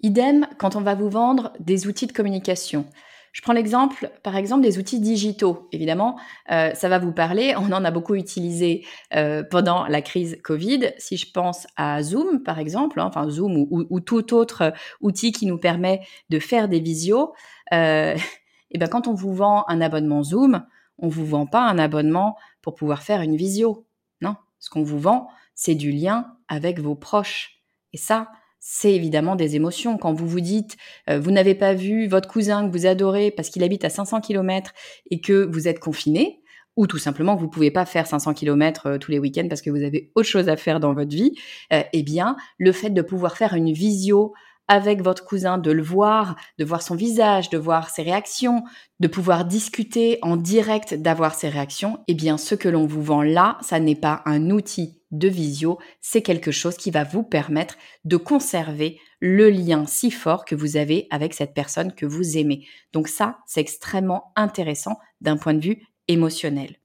Idem 0.00 0.46
quand 0.58 0.76
on 0.76 0.80
va 0.80 0.94
vous 0.94 1.10
vendre 1.10 1.52
des 1.60 1.86
outils 1.86 2.06
de 2.06 2.12
communication. 2.12 2.86
Je 3.32 3.40
prends 3.40 3.54
l'exemple, 3.54 4.10
par 4.22 4.36
exemple, 4.36 4.62
des 4.62 4.78
outils 4.78 5.00
digitaux. 5.00 5.66
Évidemment, 5.72 6.18
euh, 6.50 6.74
ça 6.74 6.90
va 6.90 6.98
vous 6.98 7.12
parler. 7.12 7.54
On 7.56 7.72
en 7.72 7.82
a 7.84 7.90
beaucoup 7.90 8.14
utilisé 8.14 8.84
euh, 9.14 9.42
pendant 9.42 9.86
la 9.86 10.02
crise 10.02 10.38
Covid. 10.44 10.92
Si 10.98 11.16
je 11.16 11.32
pense 11.32 11.66
à 11.76 12.02
Zoom, 12.02 12.42
par 12.42 12.58
exemple, 12.58 13.00
hein, 13.00 13.06
enfin 13.06 13.30
Zoom 13.30 13.66
ou, 13.70 14.00
tout 14.00 14.34
autre 14.34 14.74
outil 15.00 15.32
qui 15.32 15.46
nous 15.46 15.56
permet 15.56 16.02
de 16.28 16.38
faire 16.38 16.68
des 16.68 16.80
visios, 16.80 17.32
euh, 17.72 18.14
et 18.70 18.78
ben 18.78 18.88
quand 18.88 19.08
on 19.08 19.14
vous 19.14 19.34
vend 19.34 19.64
un 19.66 19.80
abonnement 19.80 20.22
Zoom, 20.22 20.64
on 20.98 21.08
vous 21.08 21.24
vend 21.24 21.46
pas 21.46 21.62
un 21.62 21.78
abonnement 21.78 22.36
pour 22.60 22.74
pouvoir 22.74 23.02
faire 23.02 23.22
une 23.22 23.36
visio. 23.36 23.86
Non, 24.20 24.36
ce 24.58 24.68
qu'on 24.68 24.82
vous 24.82 25.00
vend, 25.00 25.28
c'est 25.54 25.74
du 25.74 25.90
lien 25.90 26.36
avec 26.48 26.80
vos 26.80 26.94
proches. 26.94 27.62
Et 27.94 27.96
ça, 27.96 28.28
c'est 28.64 28.94
évidemment 28.94 29.34
des 29.34 29.56
émotions. 29.56 29.98
Quand 29.98 30.12
vous 30.12 30.28
vous 30.28 30.40
dites, 30.40 30.76
euh, 31.10 31.18
vous 31.18 31.32
n'avez 31.32 31.56
pas 31.56 31.74
vu 31.74 32.06
votre 32.06 32.28
cousin 32.28 32.64
que 32.64 32.72
vous 32.72 32.86
adorez 32.86 33.32
parce 33.32 33.50
qu'il 33.50 33.64
habite 33.64 33.84
à 33.84 33.90
500 33.90 34.20
km 34.20 34.72
et 35.10 35.20
que 35.20 35.44
vous 35.50 35.66
êtes 35.66 35.80
confiné, 35.80 36.40
ou 36.76 36.86
tout 36.86 36.98
simplement 36.98 37.34
que 37.34 37.40
vous 37.40 37.50
pouvez 37.50 37.72
pas 37.72 37.84
faire 37.84 38.06
500 38.06 38.34
km 38.34 38.86
euh, 38.86 38.98
tous 38.98 39.10
les 39.10 39.18
week-ends 39.18 39.48
parce 39.48 39.62
que 39.62 39.70
vous 39.70 39.82
avez 39.82 40.12
autre 40.14 40.28
chose 40.28 40.48
à 40.48 40.56
faire 40.56 40.78
dans 40.78 40.94
votre 40.94 41.10
vie, 41.10 41.32
euh, 41.72 41.82
eh 41.92 42.04
bien, 42.04 42.36
le 42.56 42.70
fait 42.70 42.90
de 42.90 43.02
pouvoir 43.02 43.36
faire 43.36 43.54
une 43.54 43.72
visio 43.72 44.32
avec 44.68 45.02
votre 45.02 45.24
cousin, 45.24 45.58
de 45.58 45.72
le 45.72 45.82
voir, 45.82 46.36
de 46.60 46.64
voir 46.64 46.82
son 46.82 46.94
visage, 46.94 47.50
de 47.50 47.58
voir 47.58 47.90
ses 47.90 48.02
réactions, 48.02 48.62
de 49.00 49.08
pouvoir 49.08 49.44
discuter 49.44 50.18
en 50.22 50.36
direct, 50.36 50.94
d'avoir 50.94 51.34
ses 51.34 51.48
réactions, 51.48 51.98
eh 52.06 52.14
bien, 52.14 52.38
ce 52.38 52.54
que 52.54 52.68
l'on 52.68 52.86
vous 52.86 53.02
vend 53.02 53.22
là, 53.22 53.58
ça 53.60 53.80
n'est 53.80 53.96
pas 53.96 54.22
un 54.24 54.50
outil 54.50 55.01
de 55.12 55.28
visio, 55.28 55.78
c'est 56.00 56.22
quelque 56.22 56.50
chose 56.50 56.76
qui 56.76 56.90
va 56.90 57.04
vous 57.04 57.22
permettre 57.22 57.76
de 58.04 58.16
conserver 58.16 58.98
le 59.20 59.50
lien 59.50 59.86
si 59.86 60.10
fort 60.10 60.44
que 60.44 60.54
vous 60.54 60.76
avez 60.76 61.06
avec 61.10 61.34
cette 61.34 61.54
personne 61.54 61.94
que 61.94 62.06
vous 62.06 62.36
aimez. 62.36 62.66
Donc 62.92 63.08
ça, 63.08 63.38
c'est 63.46 63.60
extrêmement 63.60 64.32
intéressant 64.34 64.98
d'un 65.20 65.36
point 65.36 65.54
de 65.54 65.60
vue 65.60 65.82
émotionnel. 66.08 66.76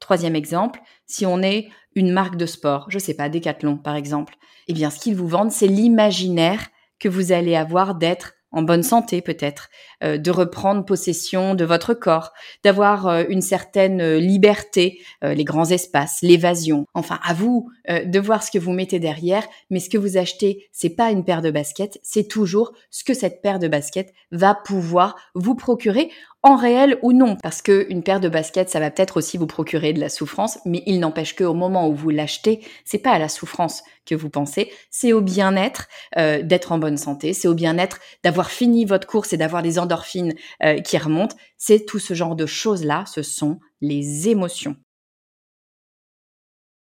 Troisième 0.00 0.36
exemple, 0.36 0.80
si 1.06 1.24
on 1.24 1.40
est 1.42 1.68
une 1.94 2.10
marque 2.10 2.36
de 2.36 2.46
sport, 2.46 2.86
je 2.90 2.98
sais 2.98 3.14
pas, 3.14 3.28
Decathlon 3.28 3.76
par 3.76 3.94
exemple, 3.94 4.34
eh 4.66 4.72
bien 4.72 4.90
ce 4.90 4.98
qu'ils 4.98 5.16
vous 5.16 5.28
vendent, 5.28 5.52
c'est 5.52 5.68
l'imaginaire 5.68 6.68
que 6.98 7.08
vous 7.08 7.32
allez 7.32 7.54
avoir 7.54 7.94
d'être 7.94 8.34
en 8.54 8.62
bonne 8.62 8.82
santé 8.82 9.20
peut-être, 9.20 9.68
euh, 10.02 10.16
de 10.16 10.30
reprendre 10.30 10.84
possession 10.84 11.54
de 11.54 11.64
votre 11.64 11.92
corps, 11.92 12.32
d'avoir 12.62 13.08
euh, 13.08 13.24
une 13.28 13.42
certaine 13.42 14.00
euh, 14.00 14.18
liberté, 14.18 15.00
les 15.22 15.44
grands 15.44 15.70
espaces, 15.70 16.18
l'évasion. 16.22 16.86
Enfin, 16.94 17.18
à 17.24 17.34
vous 17.34 17.70
de 17.88 18.18
voir 18.18 18.42
ce 18.42 18.50
que 18.50 18.58
vous 18.58 18.72
mettez 18.72 18.98
derrière, 18.98 19.46
mais 19.70 19.80
ce 19.80 19.88
que 19.88 19.98
vous 19.98 20.16
achetez, 20.16 20.68
c'est 20.72 20.90
pas 20.90 21.10
une 21.10 21.24
paire 21.24 21.42
de 21.42 21.50
baskets, 21.50 21.98
c'est 22.02 22.28
toujours 22.28 22.72
ce 22.90 23.04
que 23.04 23.14
cette 23.14 23.42
paire 23.42 23.58
de 23.58 23.68
baskets 23.68 24.12
va 24.30 24.54
pouvoir 24.54 25.16
vous 25.34 25.54
procurer 25.54 26.10
en 26.44 26.56
réel 26.56 26.98
ou 27.00 27.14
non, 27.14 27.36
parce 27.42 27.62
que 27.62 27.86
une 27.88 28.02
paire 28.02 28.20
de 28.20 28.28
baskets, 28.28 28.68
ça 28.68 28.78
va 28.78 28.90
peut-être 28.90 29.16
aussi 29.16 29.38
vous 29.38 29.46
procurer 29.46 29.94
de 29.94 29.98
la 29.98 30.10
souffrance, 30.10 30.58
mais 30.66 30.82
il 30.84 31.00
n'empêche 31.00 31.34
qu'au 31.34 31.54
moment 31.54 31.88
où 31.88 31.94
vous 31.94 32.10
l'achetez, 32.10 32.60
c'est 32.84 32.98
pas 32.98 33.12
à 33.12 33.18
la 33.18 33.30
souffrance 33.30 33.82
que 34.04 34.14
vous 34.14 34.28
pensez, 34.28 34.70
c'est 34.90 35.14
au 35.14 35.22
bien-être 35.22 35.88
euh, 36.18 36.42
d'être 36.42 36.72
en 36.72 36.78
bonne 36.78 36.98
santé, 36.98 37.32
c'est 37.32 37.48
au 37.48 37.54
bien-être 37.54 37.98
d'avoir 38.22 38.50
fini 38.50 38.84
votre 38.84 39.06
course 39.06 39.32
et 39.32 39.38
d'avoir 39.38 39.62
des 39.62 39.78
endorphines 39.78 40.34
euh, 40.62 40.80
qui 40.82 40.98
remontent. 40.98 41.34
C'est 41.56 41.86
tout 41.86 41.98
ce 41.98 42.12
genre 42.12 42.36
de 42.36 42.44
choses-là, 42.44 43.04
ce 43.06 43.22
sont 43.22 43.58
les 43.80 44.28
émotions. 44.28 44.76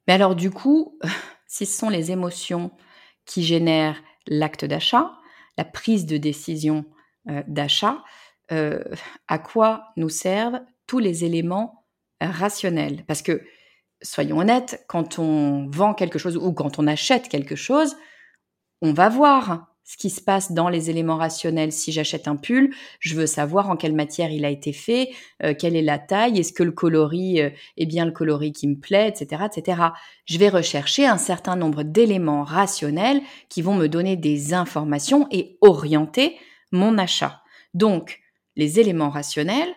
Mais 0.07 0.13
alors 0.13 0.35
du 0.35 0.51
coup, 0.51 0.99
si 1.47 1.65
ce 1.65 1.75
sont 1.75 1.89
les 1.89 2.11
émotions 2.11 2.69
qui 3.25 3.41
génèrent 3.41 3.99
l'acte 4.27 4.63
d'achat, 4.63 5.11
la 5.57 5.65
prise 5.65 6.05
de 6.05 6.17
décision 6.17 6.85
euh, 7.29 7.41
d'achat, 7.47 8.03
euh, 8.51 8.83
à 9.27 9.39
quoi 9.39 9.91
nous 9.97 10.09
servent 10.09 10.61
tous 10.87 10.99
les 10.99 11.25
éléments 11.25 11.85
rationnels. 12.21 13.03
Parce 13.07 13.21
que, 13.21 13.43
soyons 14.01 14.39
honnêtes, 14.39 14.83
quand 14.87 15.19
on 15.19 15.67
vend 15.69 15.93
quelque 15.93 16.19
chose 16.19 16.37
ou 16.37 16.53
quand 16.53 16.79
on 16.79 16.87
achète 16.87 17.29
quelque 17.29 17.55
chose, 17.55 17.95
on 18.81 18.93
va 18.93 19.09
voir 19.09 19.69
ce 19.89 19.97
qui 19.97 20.11
se 20.11 20.21
passe 20.21 20.51
dans 20.51 20.69
les 20.69 20.91
éléments 20.91 21.17
rationnels. 21.17 21.71
Si 21.71 21.91
j'achète 21.91 22.27
un 22.27 22.35
pull, 22.35 22.71
je 22.99 23.15
veux 23.15 23.25
savoir 23.25 23.71
en 23.71 23.75
quelle 23.75 23.95
matière 23.95 24.31
il 24.31 24.45
a 24.45 24.49
été 24.51 24.71
fait, 24.71 25.09
euh, 25.41 25.55
quelle 25.57 25.75
est 25.75 25.81
la 25.81 25.97
taille, 25.97 26.37
est-ce 26.37 26.53
que 26.53 26.61
le 26.61 26.71
coloris 26.71 27.41
euh, 27.41 27.49
est 27.75 27.87
bien 27.87 28.05
le 28.05 28.11
coloris 28.11 28.51
qui 28.51 28.67
me 28.67 28.75
plaît, 28.75 29.09
etc., 29.09 29.45
etc. 29.51 29.81
Je 30.25 30.37
vais 30.37 30.49
rechercher 30.49 31.07
un 31.07 31.17
certain 31.17 31.55
nombre 31.55 31.81
d'éléments 31.81 32.43
rationnels 32.43 33.21
qui 33.49 33.63
vont 33.63 33.73
me 33.73 33.87
donner 33.87 34.15
des 34.15 34.53
informations 34.53 35.27
et 35.31 35.57
orienter 35.61 36.37
mon 36.71 36.99
achat. 36.99 37.41
Donc, 37.73 38.19
les 38.55 38.79
éléments 38.79 39.09
rationnels, 39.09 39.73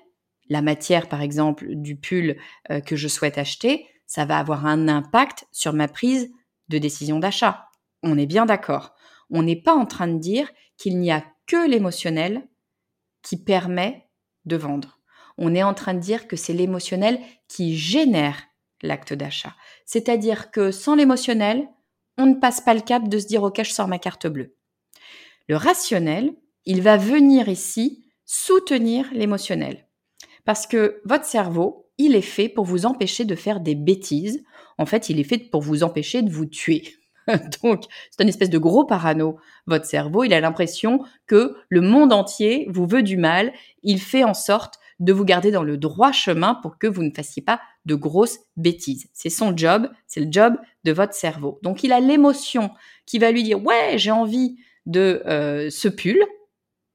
la 0.49 0.63
matière 0.63 1.09
par 1.09 1.23
exemple 1.23 1.67
du 1.69 1.97
pull 1.97 2.37
euh, 2.71 2.81
que 2.81 2.97
je 2.97 3.09
souhaite 3.09 3.39
acheter, 3.39 3.87
ça 4.07 4.25
va 4.25 4.39
avoir 4.39 4.67
un 4.67 4.89
impact 4.89 5.47
sur 5.53 5.73
ma 5.73 5.89
prise 5.89 6.31
de 6.69 6.79
décision 6.79 7.19
d'achat. 7.19 7.69
On 8.03 8.19
est 8.19 8.27
bien 8.27 8.47
d'accord. 8.47 8.95
On 9.31 9.43
n'est 9.43 9.61
pas 9.61 9.75
en 9.75 9.87
train 9.87 10.09
de 10.09 10.19
dire 10.19 10.51
qu'il 10.77 10.99
n'y 10.99 11.11
a 11.11 11.25
que 11.47 11.69
l'émotionnel 11.69 12.47
qui 13.23 13.43
permet 13.43 14.09
de 14.45 14.57
vendre. 14.57 14.99
On 15.39 15.55
est 15.55 15.63
en 15.63 15.75
train 15.75 15.95
de 15.95 16.01
dire 16.01 16.29
que 16.29 16.37
c'est 16.37 16.53
l'émotionnel 16.53 17.21
qui 17.49 17.77
génère 17.77 18.43
l'acte 18.83 19.15
d'achat. 19.15 19.55
C'est-à-dire 19.87 20.51
que 20.51 20.71
sans 20.71 20.95
l'émotionnel, 20.95 21.69
on 22.19 22.27
ne 22.27 22.35
passe 22.35 22.61
pas 22.61 22.75
le 22.75 22.81
cap 22.81 23.09
de 23.09 23.19
se 23.19 23.27
dire 23.27 23.43
OK, 23.43 23.63
je 23.63 23.73
sors 23.73 23.89
ma 23.89 23.99
carte 23.99 24.27
bleue. 24.27 24.57
Le 25.49 25.57
rationnel, 25.57 26.35
il 26.65 26.83
va 26.83 26.97
venir 26.97 27.49
ici 27.49 28.05
soutenir 28.25 29.07
l'émotionnel. 29.13 29.87
Parce 30.45 30.67
que 30.67 31.01
votre 31.05 31.25
cerveau, 31.25 31.89
il 31.99 32.17
est 32.17 32.21
fait 32.21 32.49
pour 32.49 32.65
vous 32.65 32.87
empêcher 32.87 33.25
de 33.25 33.35
faire 33.35 33.61
des 33.61 33.75
bêtises. 33.75 34.43
En 34.79 34.87
fait, 34.87 35.09
il 35.09 35.21
est 35.21 35.25
fait 35.25 35.39
pour 35.39 35.63
vous 35.63 35.83
empêcher 35.83 36.23
de 36.23 36.31
vous 36.31 36.47
tuer. 36.47 36.83
Donc, 37.63 37.85
c'est 38.11 38.23
une 38.23 38.29
espèce 38.29 38.51
de 38.51 38.59
gros 38.59 38.85
parano. 38.85 39.39
Votre 39.67 39.87
cerveau, 39.87 40.25
il 40.25 40.35
a 40.35 40.41
l'impression 40.41 41.05
que 41.27 41.55
le 41.69 41.81
monde 41.81 42.13
entier 42.13 42.67
vous 42.71 42.87
veut 42.87 43.03
du 43.03 43.17
mal. 43.17 43.53
Il 43.83 44.01
fait 44.01 44.25
en 44.25 44.35
sorte 44.35 44.79
de 44.99 45.13
vous 45.13 45.25
garder 45.25 45.51
dans 45.51 45.63
le 45.63 45.77
droit 45.77 46.13
chemin 46.13 46.55
pour 46.55 46.79
que 46.79 46.87
vous 46.87 47.03
ne 47.03 47.11
fassiez 47.11 47.43
pas 47.43 47.61
de 47.87 47.95
grosses 47.95 48.39
bêtises. 48.57 49.09
C'est 49.13 49.31
son 49.31 49.57
job, 49.57 49.89
c'est 50.07 50.21
le 50.21 50.31
job 50.31 50.55
de 50.85 50.93
votre 50.93 51.15
cerveau. 51.15 51.59
Donc, 51.63 51.83
il 51.83 51.93
a 51.93 52.01
l'émotion 52.01 52.71
qui 53.07 53.19
va 53.19 53.33
lui 53.33 53.43
dire, 53.43 53.63
ouais, 53.65 53.95
j'ai 53.97 54.13
envie 54.13 54.57
de 54.87 55.23
euh, 55.27 55.71
ce 55.71 55.89
pull, 55.89 56.19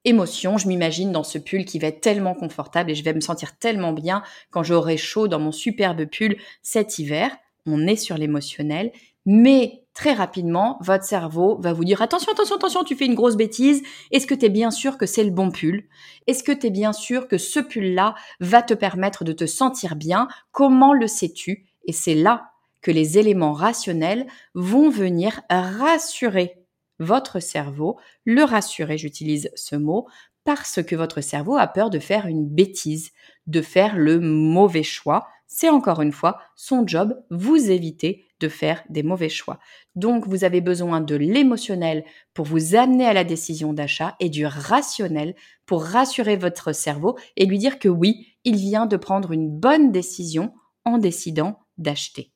émotion. 0.07 0.57
Je 0.57 0.67
m'imagine 0.67 1.11
dans 1.11 1.23
ce 1.23 1.37
pull 1.37 1.65
qui 1.65 1.79
va 1.79 1.87
être 1.87 2.01
tellement 2.01 2.33
confortable 2.33 2.91
et 2.91 2.95
je 2.95 3.03
vais 3.03 3.13
me 3.13 3.21
sentir 3.21 3.57
tellement 3.57 3.93
bien 3.93 4.23
quand 4.51 4.63
j'aurai 4.63 4.97
chaud 4.97 5.27
dans 5.27 5.39
mon 5.39 5.51
superbe 5.51 6.05
pull 6.05 6.37
cet 6.61 6.99
hiver. 6.99 7.35
On 7.65 7.85
est 7.85 7.97
sur 7.97 8.17
l'émotionnel, 8.17 8.91
mais 9.25 9.83
très 9.93 10.13
rapidement, 10.13 10.77
votre 10.81 11.03
cerveau 11.03 11.57
va 11.59 11.73
vous 11.73 11.83
dire 11.83 12.01
attention, 12.01 12.31
attention, 12.31 12.55
attention, 12.55 12.83
tu 12.83 12.95
fais 12.95 13.05
une 13.05 13.15
grosse 13.15 13.35
bêtise. 13.35 13.83
Est-ce 14.11 14.25
que 14.25 14.33
tu 14.33 14.45
es 14.45 14.49
bien 14.49 14.71
sûr 14.71 14.97
que 14.97 15.05
c'est 15.05 15.23
le 15.23 15.31
bon 15.31 15.51
pull? 15.51 15.83
Est-ce 16.27 16.43
que 16.43 16.53
tu 16.53 16.67
es 16.67 16.69
bien 16.69 16.93
sûr 16.93 17.27
que 17.27 17.37
ce 17.37 17.59
pull-là 17.59 18.15
va 18.39 18.61
te 18.61 18.73
permettre 18.73 19.25
de 19.25 19.33
te 19.33 19.45
sentir 19.45 19.95
bien? 19.95 20.29
Comment 20.51 20.93
le 20.93 21.07
sais-tu? 21.07 21.65
Et 21.85 21.91
c'est 21.91 22.15
là 22.15 22.51
que 22.81 22.91
les 22.91 23.17
éléments 23.17 23.53
rationnels 23.53 24.27
vont 24.53 24.89
venir 24.89 25.41
rassurer 25.49 26.56
votre 27.00 27.39
cerveau, 27.39 27.98
le 28.25 28.44
rassurer, 28.44 28.98
j'utilise 28.98 29.50
ce 29.56 29.75
mot, 29.75 30.08
parce 30.44 30.82
que 30.82 30.96
votre 30.96 31.20
cerveau 31.20 31.58
a 31.58 31.68
peur 31.68 31.89
de 31.89 32.00
faire 32.00 32.25
une 32.25 32.48
bêtise, 32.48 33.12
de 33.48 33.62
faire 33.62 33.98
le 33.98 34.20
mauvais 34.20 34.84
choix. 34.84 35.27
C'est 35.46 35.70
encore 35.70 36.01
une 36.01 36.13
fois 36.13 36.39
son 36.56 36.88
job, 36.88 37.22
vous 37.30 37.70
éviter 37.70 38.27
de 38.39 38.48
faire 38.48 38.84
des 38.89 39.04
mauvais 39.04 39.30
choix. 39.30 39.60
Donc, 39.96 40.27
vous 40.27 40.44
avez 40.44 40.62
besoin 40.62 41.01
de 41.01 41.16
l'émotionnel 41.16 42.06
pour 42.34 42.46
vous 42.46 42.75
amener 42.75 43.06
à 43.06 43.13
la 43.13 43.24
décision 43.24 43.74
d'achat 43.74 44.16
et 44.20 44.30
du 44.30 44.46
rationnel 44.46 45.36
pour 45.66 45.84
rassurer 45.84 46.38
votre 46.38 46.72
cerveau 46.72 47.18
et 47.36 47.46
lui 47.46 47.58
dire 47.58 47.80
que 47.80 47.89
oui, 47.89 48.27
il 48.44 48.56
vient 48.56 48.86
de 48.86 48.98
prendre 48.98 49.34
une 49.34 49.50
bonne 49.50 49.92
décision 49.92 50.54
en 50.86 50.98
décidant 50.98 51.60
d'acheter. 51.77 52.32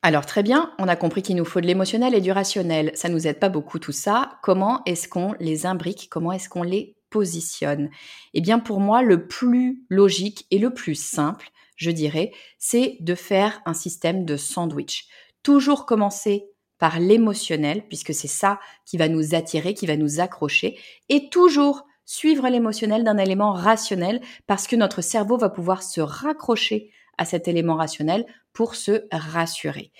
Alors 0.00 0.26
très 0.26 0.44
bien, 0.44 0.72
on 0.78 0.86
a 0.86 0.94
compris 0.94 1.22
qu'il 1.22 1.34
nous 1.34 1.44
faut 1.44 1.60
de 1.60 1.66
l'émotionnel 1.66 2.14
et 2.14 2.20
du 2.20 2.30
rationnel. 2.30 2.92
Ça 2.94 3.08
nous 3.08 3.26
aide 3.26 3.40
pas 3.40 3.48
beaucoup 3.48 3.80
tout 3.80 3.92
ça. 3.92 4.38
Comment 4.42 4.80
est-ce 4.86 5.08
qu'on 5.08 5.34
les 5.40 5.66
imbrique? 5.66 6.08
Comment 6.08 6.32
est-ce 6.32 6.48
qu'on 6.48 6.62
les 6.62 6.96
positionne? 7.10 7.90
Eh 8.32 8.40
bien 8.40 8.60
pour 8.60 8.78
moi, 8.78 9.02
le 9.02 9.26
plus 9.26 9.82
logique 9.88 10.46
et 10.52 10.58
le 10.58 10.72
plus 10.72 10.94
simple, 10.94 11.50
je 11.74 11.90
dirais, 11.90 12.30
c'est 12.58 12.96
de 13.00 13.14
faire 13.16 13.60
un 13.66 13.74
système 13.74 14.24
de 14.24 14.36
sandwich. 14.36 15.08
Toujours 15.42 15.84
commencer 15.84 16.46
par 16.78 17.00
l'émotionnel, 17.00 17.84
puisque 17.88 18.14
c'est 18.14 18.28
ça 18.28 18.60
qui 18.84 18.98
va 18.98 19.08
nous 19.08 19.34
attirer, 19.34 19.74
qui 19.74 19.86
va 19.86 19.96
nous 19.96 20.20
accrocher, 20.20 20.78
et 21.08 21.28
toujours 21.28 21.86
suivre 22.04 22.48
l'émotionnel 22.48 23.02
d'un 23.02 23.18
élément 23.18 23.52
rationnel, 23.52 24.20
parce 24.46 24.68
que 24.68 24.76
notre 24.76 25.02
cerveau 25.02 25.36
va 25.36 25.48
pouvoir 25.48 25.82
se 25.82 26.00
raccrocher 26.00 26.92
à 27.18 27.24
cet 27.24 27.48
élément 27.48 27.76
rationnel 27.76 28.24
pour 28.52 28.74
se 28.74 29.04
rassurer. 29.12 29.92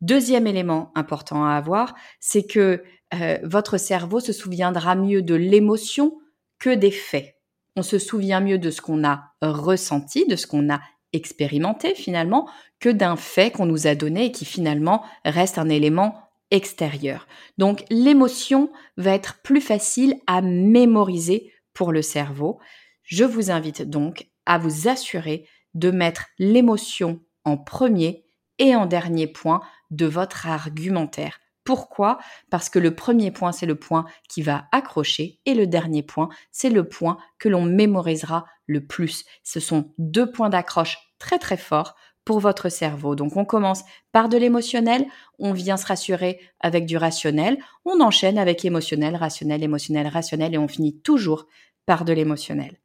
Deuxième 0.00 0.46
élément 0.46 0.92
important 0.94 1.44
à 1.44 1.52
avoir, 1.52 1.94
c'est 2.20 2.46
que 2.46 2.82
euh, 3.14 3.38
votre 3.42 3.76
cerveau 3.76 4.20
se 4.20 4.32
souviendra 4.32 4.94
mieux 4.94 5.22
de 5.22 5.34
l'émotion 5.34 6.18
que 6.58 6.70
des 6.70 6.90
faits. 6.90 7.36
On 7.76 7.82
se 7.82 7.98
souvient 7.98 8.40
mieux 8.40 8.58
de 8.58 8.70
ce 8.70 8.80
qu'on 8.80 9.04
a 9.04 9.32
ressenti, 9.42 10.26
de 10.26 10.36
ce 10.36 10.46
qu'on 10.46 10.72
a 10.72 10.80
expérimenté 11.12 11.94
finalement, 11.94 12.48
que 12.78 12.88
d'un 12.88 13.16
fait 13.16 13.50
qu'on 13.50 13.66
nous 13.66 13.86
a 13.86 13.94
donné 13.94 14.26
et 14.26 14.32
qui 14.32 14.44
finalement 14.44 15.04
reste 15.24 15.58
un 15.58 15.68
élément 15.68 16.30
extérieur. 16.50 17.26
Donc 17.58 17.84
l'émotion 17.90 18.70
va 18.96 19.12
être 19.12 19.40
plus 19.42 19.60
facile 19.60 20.16
à 20.26 20.40
mémoriser 20.40 21.52
pour 21.74 21.92
le 21.92 22.02
cerveau. 22.02 22.58
Je 23.02 23.24
vous 23.24 23.50
invite 23.50 23.82
donc 23.82 24.28
à 24.46 24.58
vous 24.58 24.88
assurer 24.88 25.46
de 25.74 25.90
mettre 25.90 26.26
l'émotion 26.38 27.20
en 27.44 27.56
premier 27.56 28.24
et 28.58 28.76
en 28.76 28.86
dernier 28.86 29.26
point 29.26 29.60
de 29.90 30.06
votre 30.06 30.46
argumentaire. 30.46 31.40
Pourquoi? 31.64 32.18
Parce 32.50 32.68
que 32.68 32.78
le 32.78 32.94
premier 32.94 33.30
point, 33.30 33.52
c'est 33.52 33.66
le 33.66 33.74
point 33.74 34.06
qui 34.28 34.42
va 34.42 34.66
accrocher 34.72 35.40
et 35.46 35.54
le 35.54 35.66
dernier 35.66 36.02
point, 36.02 36.28
c'est 36.50 36.70
le 36.70 36.88
point 36.88 37.18
que 37.38 37.48
l'on 37.48 37.64
mémorisera 37.64 38.46
le 38.66 38.86
plus. 38.86 39.24
Ce 39.44 39.60
sont 39.60 39.92
deux 39.98 40.30
points 40.30 40.48
d'accroche 40.48 40.98
très 41.18 41.38
très 41.38 41.56
forts 41.56 41.94
pour 42.24 42.40
votre 42.40 42.68
cerveau. 42.68 43.14
Donc 43.14 43.36
on 43.36 43.44
commence 43.44 43.82
par 44.12 44.28
de 44.28 44.36
l'émotionnel, 44.36 45.06
on 45.38 45.52
vient 45.52 45.76
se 45.76 45.86
rassurer 45.86 46.40
avec 46.60 46.86
du 46.86 46.96
rationnel, 46.96 47.58
on 47.84 48.00
enchaîne 48.00 48.38
avec 48.38 48.64
émotionnel, 48.64 49.16
rationnel, 49.16 49.62
émotionnel, 49.62 50.06
rationnel 50.06 50.54
et 50.54 50.58
on 50.58 50.68
finit 50.68 51.00
toujours 51.00 51.46
par 51.86 52.04
de 52.04 52.12
l'émotionnel. 52.12 52.78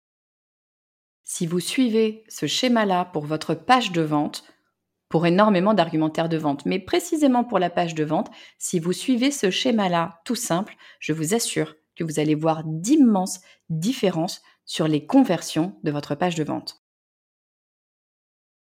Si 1.28 1.48
vous 1.48 1.60
suivez 1.60 2.24
ce 2.30 2.46
schéma-là 2.46 3.06
pour 3.06 3.26
votre 3.26 3.56
page 3.56 3.92
de 3.92 4.04
vente, 4.04 4.44
pour 5.10 5.26
énormément 5.26 5.74
d'argumentaires 5.74 6.30
de 6.30 6.38
vente, 6.38 6.68
mais 6.68 6.78
précisément 6.78 7.44
pour 7.44 7.58
la 7.58 7.72
page 7.72 7.96
de 7.96 8.04
vente, 8.04 8.30
si 8.60 8.80
vous 8.80 8.94
suivez 8.94 9.32
ce 9.32 9.50
schéma-là 9.50 10.22
tout 10.24 10.36
simple, 10.36 10.76
je 11.00 11.14
vous 11.14 11.34
assure 11.34 11.76
que 11.96 12.04
vous 12.04 12.20
allez 12.20 12.36
voir 12.36 12.62
d'immenses 12.64 13.42
différences 13.70 14.44
sur 14.66 14.88
les 14.88 15.08
conversions 15.08 15.76
de 15.84 15.90
votre 15.90 16.14
page 16.14 16.36
de 16.36 16.44
vente. 16.44 16.85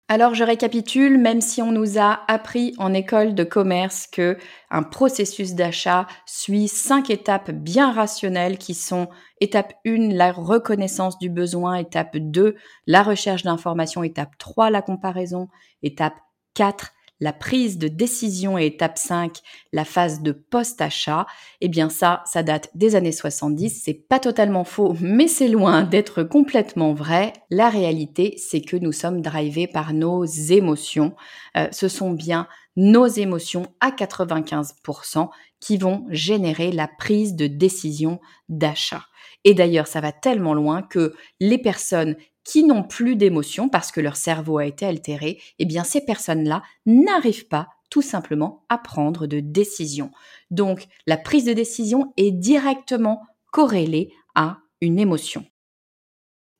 Alors 0.08 0.34
je 0.34 0.44
récapitule, 0.44 1.18
même 1.18 1.40
si 1.40 1.60
on 1.62 1.72
nous 1.72 1.98
a 1.98 2.20
appris 2.28 2.74
en 2.78 2.94
école 2.94 3.34
de 3.34 3.42
commerce 3.42 4.06
que 4.06 4.38
un 4.70 4.84
processus 4.84 5.54
d'achat 5.54 6.06
suit 6.26 6.68
cinq 6.68 7.10
étapes 7.10 7.50
bien 7.50 7.90
rationnelles 7.90 8.56
qui 8.56 8.74
sont 8.74 9.08
étape 9.40 9.74
1, 9.84 10.14
la 10.14 10.30
reconnaissance 10.30 11.18
du 11.18 11.28
besoin, 11.28 11.74
étape 11.74 12.16
2, 12.18 12.54
la 12.86 13.02
recherche 13.02 13.42
d'informations, 13.42 14.04
étape 14.04 14.38
3, 14.38 14.70
la 14.70 14.80
comparaison, 14.80 15.48
étape 15.82 16.14
4, 16.54 16.92
la 17.20 17.32
prise 17.32 17.78
de 17.78 17.88
décision 17.88 18.58
et 18.58 18.66
étape 18.66 18.98
5, 18.98 19.38
la 19.72 19.84
phase 19.84 20.22
de 20.22 20.32
post-achat, 20.32 21.26
eh 21.60 21.68
bien 21.68 21.88
ça, 21.88 22.22
ça 22.26 22.42
date 22.42 22.70
des 22.74 22.94
années 22.94 23.12
70. 23.12 23.82
C'est 23.84 23.94
pas 23.94 24.18
totalement 24.18 24.64
faux, 24.64 24.94
mais 25.00 25.28
c'est 25.28 25.48
loin 25.48 25.82
d'être 25.82 26.22
complètement 26.22 26.94
vrai. 26.94 27.32
La 27.50 27.68
réalité, 27.68 28.34
c'est 28.36 28.60
que 28.60 28.76
nous 28.76 28.92
sommes 28.92 29.22
drivés 29.22 29.66
par 29.66 29.92
nos 29.92 30.24
émotions. 30.24 31.14
Euh, 31.56 31.68
ce 31.72 31.88
sont 31.88 32.10
bien 32.10 32.48
nos 32.76 33.06
émotions 33.06 33.66
à 33.80 33.90
95% 33.90 35.30
qui 35.60 35.78
vont 35.78 36.04
générer 36.10 36.70
la 36.70 36.88
prise 36.88 37.34
de 37.34 37.46
décision 37.46 38.20
d'achat. 38.48 39.02
Et 39.46 39.54
d'ailleurs, 39.54 39.86
ça 39.86 40.00
va 40.00 40.10
tellement 40.10 40.54
loin 40.54 40.82
que 40.82 41.14
les 41.38 41.56
personnes 41.56 42.16
qui 42.42 42.64
n'ont 42.64 42.82
plus 42.82 43.14
d'émotions 43.14 43.68
parce 43.68 43.92
que 43.92 44.00
leur 44.00 44.16
cerveau 44.16 44.58
a 44.58 44.66
été 44.66 44.84
altéré, 44.84 45.40
eh 45.60 45.64
bien 45.64 45.84
ces 45.84 46.04
personnes-là 46.04 46.62
n'arrivent 46.84 47.46
pas 47.46 47.68
tout 47.88 48.02
simplement 48.02 48.64
à 48.68 48.76
prendre 48.76 49.28
de 49.28 49.38
décision. 49.38 50.10
Donc 50.50 50.88
la 51.06 51.16
prise 51.16 51.44
de 51.44 51.52
décision 51.52 52.12
est 52.16 52.32
directement 52.32 53.22
corrélée 53.52 54.12
à 54.34 54.58
une 54.80 54.98
émotion. 54.98 55.44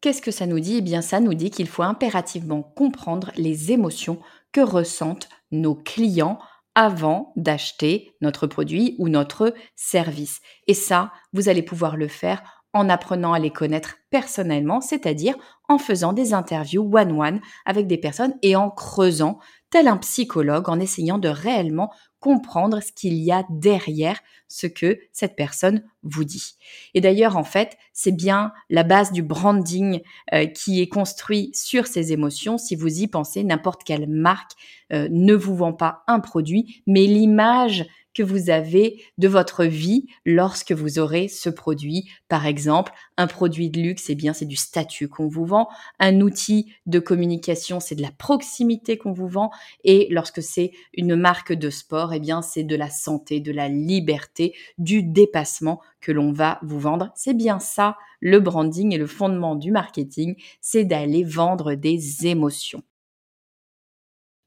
Qu'est-ce 0.00 0.22
que 0.22 0.30
ça 0.30 0.46
nous 0.46 0.60
dit? 0.60 0.76
Eh 0.76 0.82
bien 0.82 1.02
ça 1.02 1.18
nous 1.18 1.34
dit 1.34 1.50
qu'il 1.50 1.66
faut 1.66 1.82
impérativement 1.82 2.62
comprendre 2.62 3.32
les 3.36 3.72
émotions 3.72 4.20
que 4.52 4.60
ressentent 4.60 5.28
nos 5.50 5.74
clients 5.74 6.38
avant 6.76 7.32
d'acheter 7.36 8.14
notre 8.20 8.46
produit 8.46 8.94
ou 8.98 9.08
notre 9.08 9.54
service. 9.74 10.40
Et 10.68 10.74
ça, 10.74 11.10
vous 11.32 11.48
allez 11.48 11.62
pouvoir 11.62 11.96
le 11.96 12.06
faire 12.06 12.55
en 12.76 12.88
apprenant 12.88 13.32
à 13.32 13.38
les 13.38 13.50
connaître 13.50 13.96
personnellement, 14.10 14.80
c'est-à-dire 14.80 15.34
en 15.68 15.78
faisant 15.78 16.12
des 16.12 16.34
interviews 16.34 16.88
one-one 16.92 17.40
avec 17.64 17.86
des 17.86 17.98
personnes 17.98 18.34
et 18.42 18.54
en 18.54 18.70
creusant, 18.70 19.38
tel 19.70 19.88
un 19.88 19.96
psychologue, 19.96 20.68
en 20.68 20.78
essayant 20.78 21.18
de 21.18 21.28
réellement 21.28 21.90
comprendre 22.20 22.80
ce 22.80 22.92
qu'il 22.92 23.14
y 23.14 23.32
a 23.32 23.44
derrière 23.50 24.20
ce 24.48 24.66
que 24.66 24.98
cette 25.12 25.36
personne 25.36 25.84
vous 26.02 26.24
dit. 26.24 26.54
Et 26.94 27.00
d'ailleurs, 27.00 27.36
en 27.36 27.44
fait, 27.44 27.76
c'est 27.92 28.12
bien 28.12 28.52
la 28.70 28.84
base 28.84 29.12
du 29.12 29.22
branding 29.22 30.00
euh, 30.32 30.46
qui 30.46 30.80
est 30.80 30.88
construit 30.88 31.50
sur 31.52 31.86
ces 31.86 32.12
émotions. 32.12 32.58
Si 32.58 32.76
vous 32.76 33.00
y 33.00 33.06
pensez, 33.06 33.44
n'importe 33.44 33.84
quelle 33.84 34.08
marque 34.08 34.52
euh, 34.92 35.08
ne 35.10 35.34
vous 35.34 35.56
vend 35.56 35.72
pas 35.72 36.04
un 36.06 36.20
produit, 36.20 36.82
mais 36.86 37.06
l'image 37.06 37.86
que 38.16 38.22
vous 38.22 38.48
avez 38.48 39.02
de 39.18 39.28
votre 39.28 39.64
vie 39.64 40.06
lorsque 40.24 40.72
vous 40.72 40.98
aurez 40.98 41.28
ce 41.28 41.50
produit. 41.50 42.08
Par 42.28 42.46
exemple, 42.46 42.92
un 43.18 43.26
produit 43.26 43.68
de 43.68 43.78
luxe, 43.78 44.08
eh 44.08 44.14
bien, 44.14 44.32
c'est 44.32 44.46
du 44.46 44.56
statut 44.56 45.06
qu'on 45.06 45.28
vous 45.28 45.44
vend. 45.44 45.68
Un 46.00 46.22
outil 46.22 46.72
de 46.86 46.98
communication, 46.98 47.78
c'est 47.78 47.94
de 47.94 48.00
la 48.00 48.10
proximité 48.10 48.96
qu'on 48.96 49.12
vous 49.12 49.28
vend. 49.28 49.50
Et 49.84 50.08
lorsque 50.10 50.42
c'est 50.42 50.72
une 50.94 51.14
marque 51.14 51.52
de 51.52 51.68
sport, 51.68 52.14
eh 52.14 52.20
bien, 52.20 52.40
c'est 52.40 52.64
de 52.64 52.74
la 52.74 52.88
santé, 52.88 53.40
de 53.40 53.52
la 53.52 53.68
liberté, 53.68 54.54
du 54.78 55.02
dépassement 55.02 55.82
que 56.00 56.10
l'on 56.10 56.32
va 56.32 56.58
vous 56.62 56.80
vendre. 56.80 57.12
C'est 57.16 57.36
bien 57.36 57.58
ça, 57.58 57.98
le 58.20 58.40
branding 58.40 58.94
et 58.94 58.98
le 58.98 59.06
fondement 59.06 59.56
du 59.56 59.72
marketing, 59.72 60.36
c'est 60.62 60.84
d'aller 60.84 61.22
vendre 61.22 61.74
des 61.74 62.26
émotions. 62.26 62.82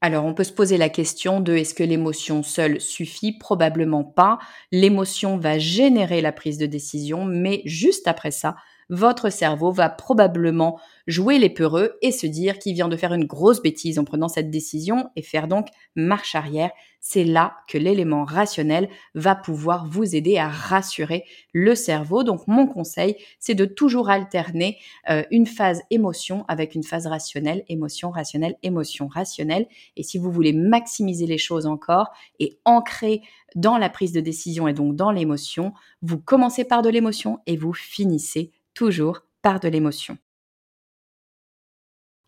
Alors, 0.02 0.24
on 0.24 0.32
peut 0.32 0.44
se 0.44 0.52
poser 0.52 0.78
la 0.78 0.88
question 0.88 1.40
de 1.40 1.54
est-ce 1.54 1.74
que 1.74 1.82
l'émotion 1.82 2.42
seule 2.42 2.80
suffit? 2.80 3.36
Probablement 3.36 4.02
pas. 4.02 4.38
L'émotion 4.72 5.36
va 5.36 5.58
générer 5.58 6.22
la 6.22 6.32
prise 6.32 6.56
de 6.56 6.64
décision, 6.64 7.26
mais 7.26 7.60
juste 7.66 8.08
après 8.08 8.30
ça, 8.30 8.56
votre 8.88 9.30
cerveau 9.30 9.70
va 9.72 9.90
probablement 9.90 10.80
jouer 11.06 11.38
les 11.38 11.50
peureux 11.50 11.98
et 12.00 12.12
se 12.12 12.26
dire 12.26 12.58
qu'il 12.58 12.74
vient 12.74 12.88
de 12.88 12.96
faire 12.96 13.12
une 13.12 13.26
grosse 13.26 13.60
bêtise 13.60 13.98
en 13.98 14.04
prenant 14.04 14.28
cette 14.28 14.50
décision 14.50 15.10
et 15.16 15.22
faire 15.22 15.48
donc 15.48 15.68
marche 15.94 16.34
arrière. 16.34 16.70
C'est 17.00 17.24
là 17.24 17.56
que 17.66 17.78
l'élément 17.78 18.24
rationnel 18.24 18.88
va 19.14 19.34
pouvoir 19.34 19.86
vous 19.86 20.14
aider 20.14 20.36
à 20.36 20.48
rassurer 20.48 21.24
le 21.54 21.74
cerveau. 21.74 22.22
Donc 22.24 22.46
mon 22.46 22.66
conseil, 22.66 23.16
c'est 23.38 23.54
de 23.54 23.64
toujours 23.64 24.10
alterner 24.10 24.78
euh, 25.08 25.22
une 25.30 25.46
phase 25.46 25.82
émotion 25.90 26.44
avec 26.46 26.74
une 26.74 26.82
phase 26.82 27.06
rationnelle, 27.06 27.64
émotion 27.68 28.10
rationnelle, 28.10 28.56
émotion 28.62 29.08
rationnelle. 29.08 29.66
Et 29.96 30.02
si 30.02 30.18
vous 30.18 30.30
voulez 30.30 30.52
maximiser 30.52 31.26
les 31.26 31.38
choses 31.38 31.66
encore 31.66 32.10
et 32.38 32.58
ancrer 32.66 33.22
dans 33.54 33.78
la 33.78 33.88
prise 33.88 34.12
de 34.12 34.20
décision 34.20 34.68
et 34.68 34.74
donc 34.74 34.94
dans 34.94 35.10
l'émotion, 35.10 35.72
vous 36.02 36.18
commencez 36.18 36.64
par 36.64 36.82
de 36.82 36.90
l'émotion 36.90 37.38
et 37.46 37.56
vous 37.56 37.72
finissez 37.72 38.52
toujours 38.74 39.22
par 39.42 39.58
de 39.58 39.68
l'émotion. 39.68 40.18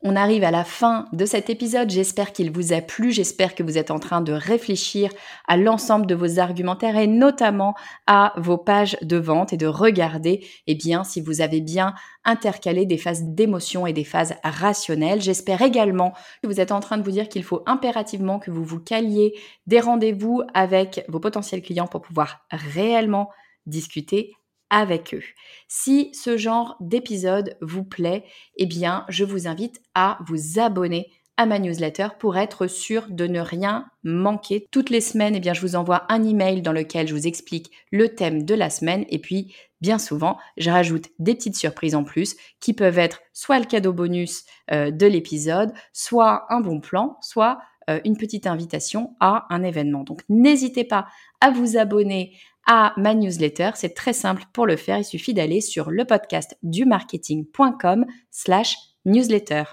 On 0.04 0.16
arrive 0.16 0.42
à 0.42 0.50
la 0.50 0.64
fin 0.64 1.06
de 1.12 1.24
cet 1.24 1.48
épisode. 1.48 1.88
J'espère 1.88 2.32
qu'il 2.32 2.50
vous 2.50 2.72
a 2.72 2.80
plu. 2.80 3.12
J'espère 3.12 3.54
que 3.54 3.62
vous 3.62 3.78
êtes 3.78 3.92
en 3.92 4.00
train 4.00 4.20
de 4.20 4.32
réfléchir 4.32 5.12
à 5.46 5.56
l'ensemble 5.56 6.06
de 6.06 6.16
vos 6.16 6.40
argumentaires 6.40 6.96
et 6.96 7.06
notamment 7.06 7.76
à 8.08 8.32
vos 8.36 8.58
pages 8.58 8.96
de 9.02 9.16
vente 9.16 9.52
et 9.52 9.56
de 9.56 9.68
regarder, 9.68 10.44
eh 10.66 10.74
bien, 10.74 11.04
si 11.04 11.20
vous 11.20 11.40
avez 11.40 11.60
bien 11.60 11.94
intercalé 12.24 12.84
des 12.84 12.98
phases 12.98 13.22
d'émotion 13.22 13.86
et 13.86 13.92
des 13.92 14.02
phases 14.02 14.34
rationnelles. 14.42 15.22
J'espère 15.22 15.62
également 15.62 16.14
que 16.42 16.48
vous 16.48 16.58
êtes 16.58 16.72
en 16.72 16.80
train 16.80 16.98
de 16.98 17.04
vous 17.04 17.12
dire 17.12 17.28
qu'il 17.28 17.44
faut 17.44 17.62
impérativement 17.66 18.40
que 18.40 18.50
vous 18.50 18.64
vous 18.64 18.80
caliez 18.80 19.38
des 19.68 19.78
rendez-vous 19.78 20.42
avec 20.52 21.04
vos 21.06 21.20
potentiels 21.20 21.62
clients 21.62 21.86
pour 21.86 22.02
pouvoir 22.02 22.44
réellement 22.50 23.30
discuter 23.66 24.32
avec 24.72 25.14
eux. 25.14 25.22
Si 25.68 26.10
ce 26.14 26.36
genre 26.36 26.76
d'épisode 26.80 27.56
vous 27.60 27.84
plaît, 27.84 28.24
eh 28.56 28.66
bien, 28.66 29.04
je 29.08 29.22
vous 29.22 29.46
invite 29.46 29.80
à 29.94 30.18
vous 30.26 30.58
abonner 30.58 31.12
à 31.36 31.46
ma 31.46 31.58
newsletter 31.58 32.08
pour 32.18 32.36
être 32.36 32.66
sûr 32.66 33.06
de 33.08 33.26
ne 33.26 33.40
rien 33.40 33.86
manquer. 34.02 34.66
Toutes 34.70 34.90
les 34.90 35.00
semaines, 35.00 35.34
eh 35.36 35.40
bien, 35.40 35.54
je 35.54 35.60
vous 35.60 35.76
envoie 35.76 36.04
un 36.08 36.24
email 36.24 36.62
dans 36.62 36.72
lequel 36.72 37.06
je 37.06 37.14
vous 37.14 37.26
explique 37.26 37.70
le 37.90 38.14
thème 38.14 38.44
de 38.44 38.54
la 38.54 38.70
semaine 38.70 39.04
et 39.08 39.18
puis, 39.18 39.54
bien 39.80 39.98
souvent, 39.98 40.38
je 40.56 40.70
rajoute 40.70 41.08
des 41.18 41.34
petites 41.34 41.56
surprises 41.56 41.94
en 41.94 42.04
plus 42.04 42.36
qui 42.60 42.72
peuvent 42.72 42.98
être 42.98 43.20
soit 43.32 43.58
le 43.58 43.64
cadeau 43.66 43.92
bonus 43.92 44.44
euh, 44.70 44.90
de 44.90 45.06
l'épisode, 45.06 45.72
soit 45.92 46.46
un 46.50 46.60
bon 46.60 46.80
plan, 46.80 47.18
soit 47.20 47.58
euh, 47.90 48.00
une 48.04 48.16
petite 48.16 48.46
invitation 48.46 49.16
à 49.18 49.46
un 49.50 49.62
événement. 49.62 50.04
Donc, 50.04 50.22
n'hésitez 50.28 50.84
pas 50.84 51.06
à 51.42 51.50
vous 51.50 51.76
abonner 51.76 52.34
à 52.66 52.94
ma 52.96 53.14
newsletter. 53.14 53.72
C'est 53.74 53.94
très 53.94 54.12
simple 54.12 54.44
pour 54.52 54.66
le 54.66 54.76
faire. 54.76 54.98
Il 54.98 55.04
suffit 55.04 55.34
d'aller 55.34 55.60
sur 55.60 55.90
le 55.90 56.04
podcast 56.04 56.56
du 56.62 56.84
marketing.com 56.84 58.06
slash 58.30 58.76
newsletter. 59.04 59.64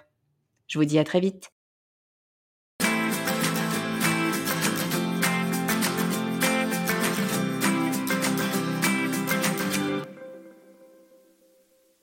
Je 0.68 0.80
vous 0.80 0.86
dis 0.86 1.00
à 1.00 1.04
très 1.04 1.20
vite. 1.20 1.52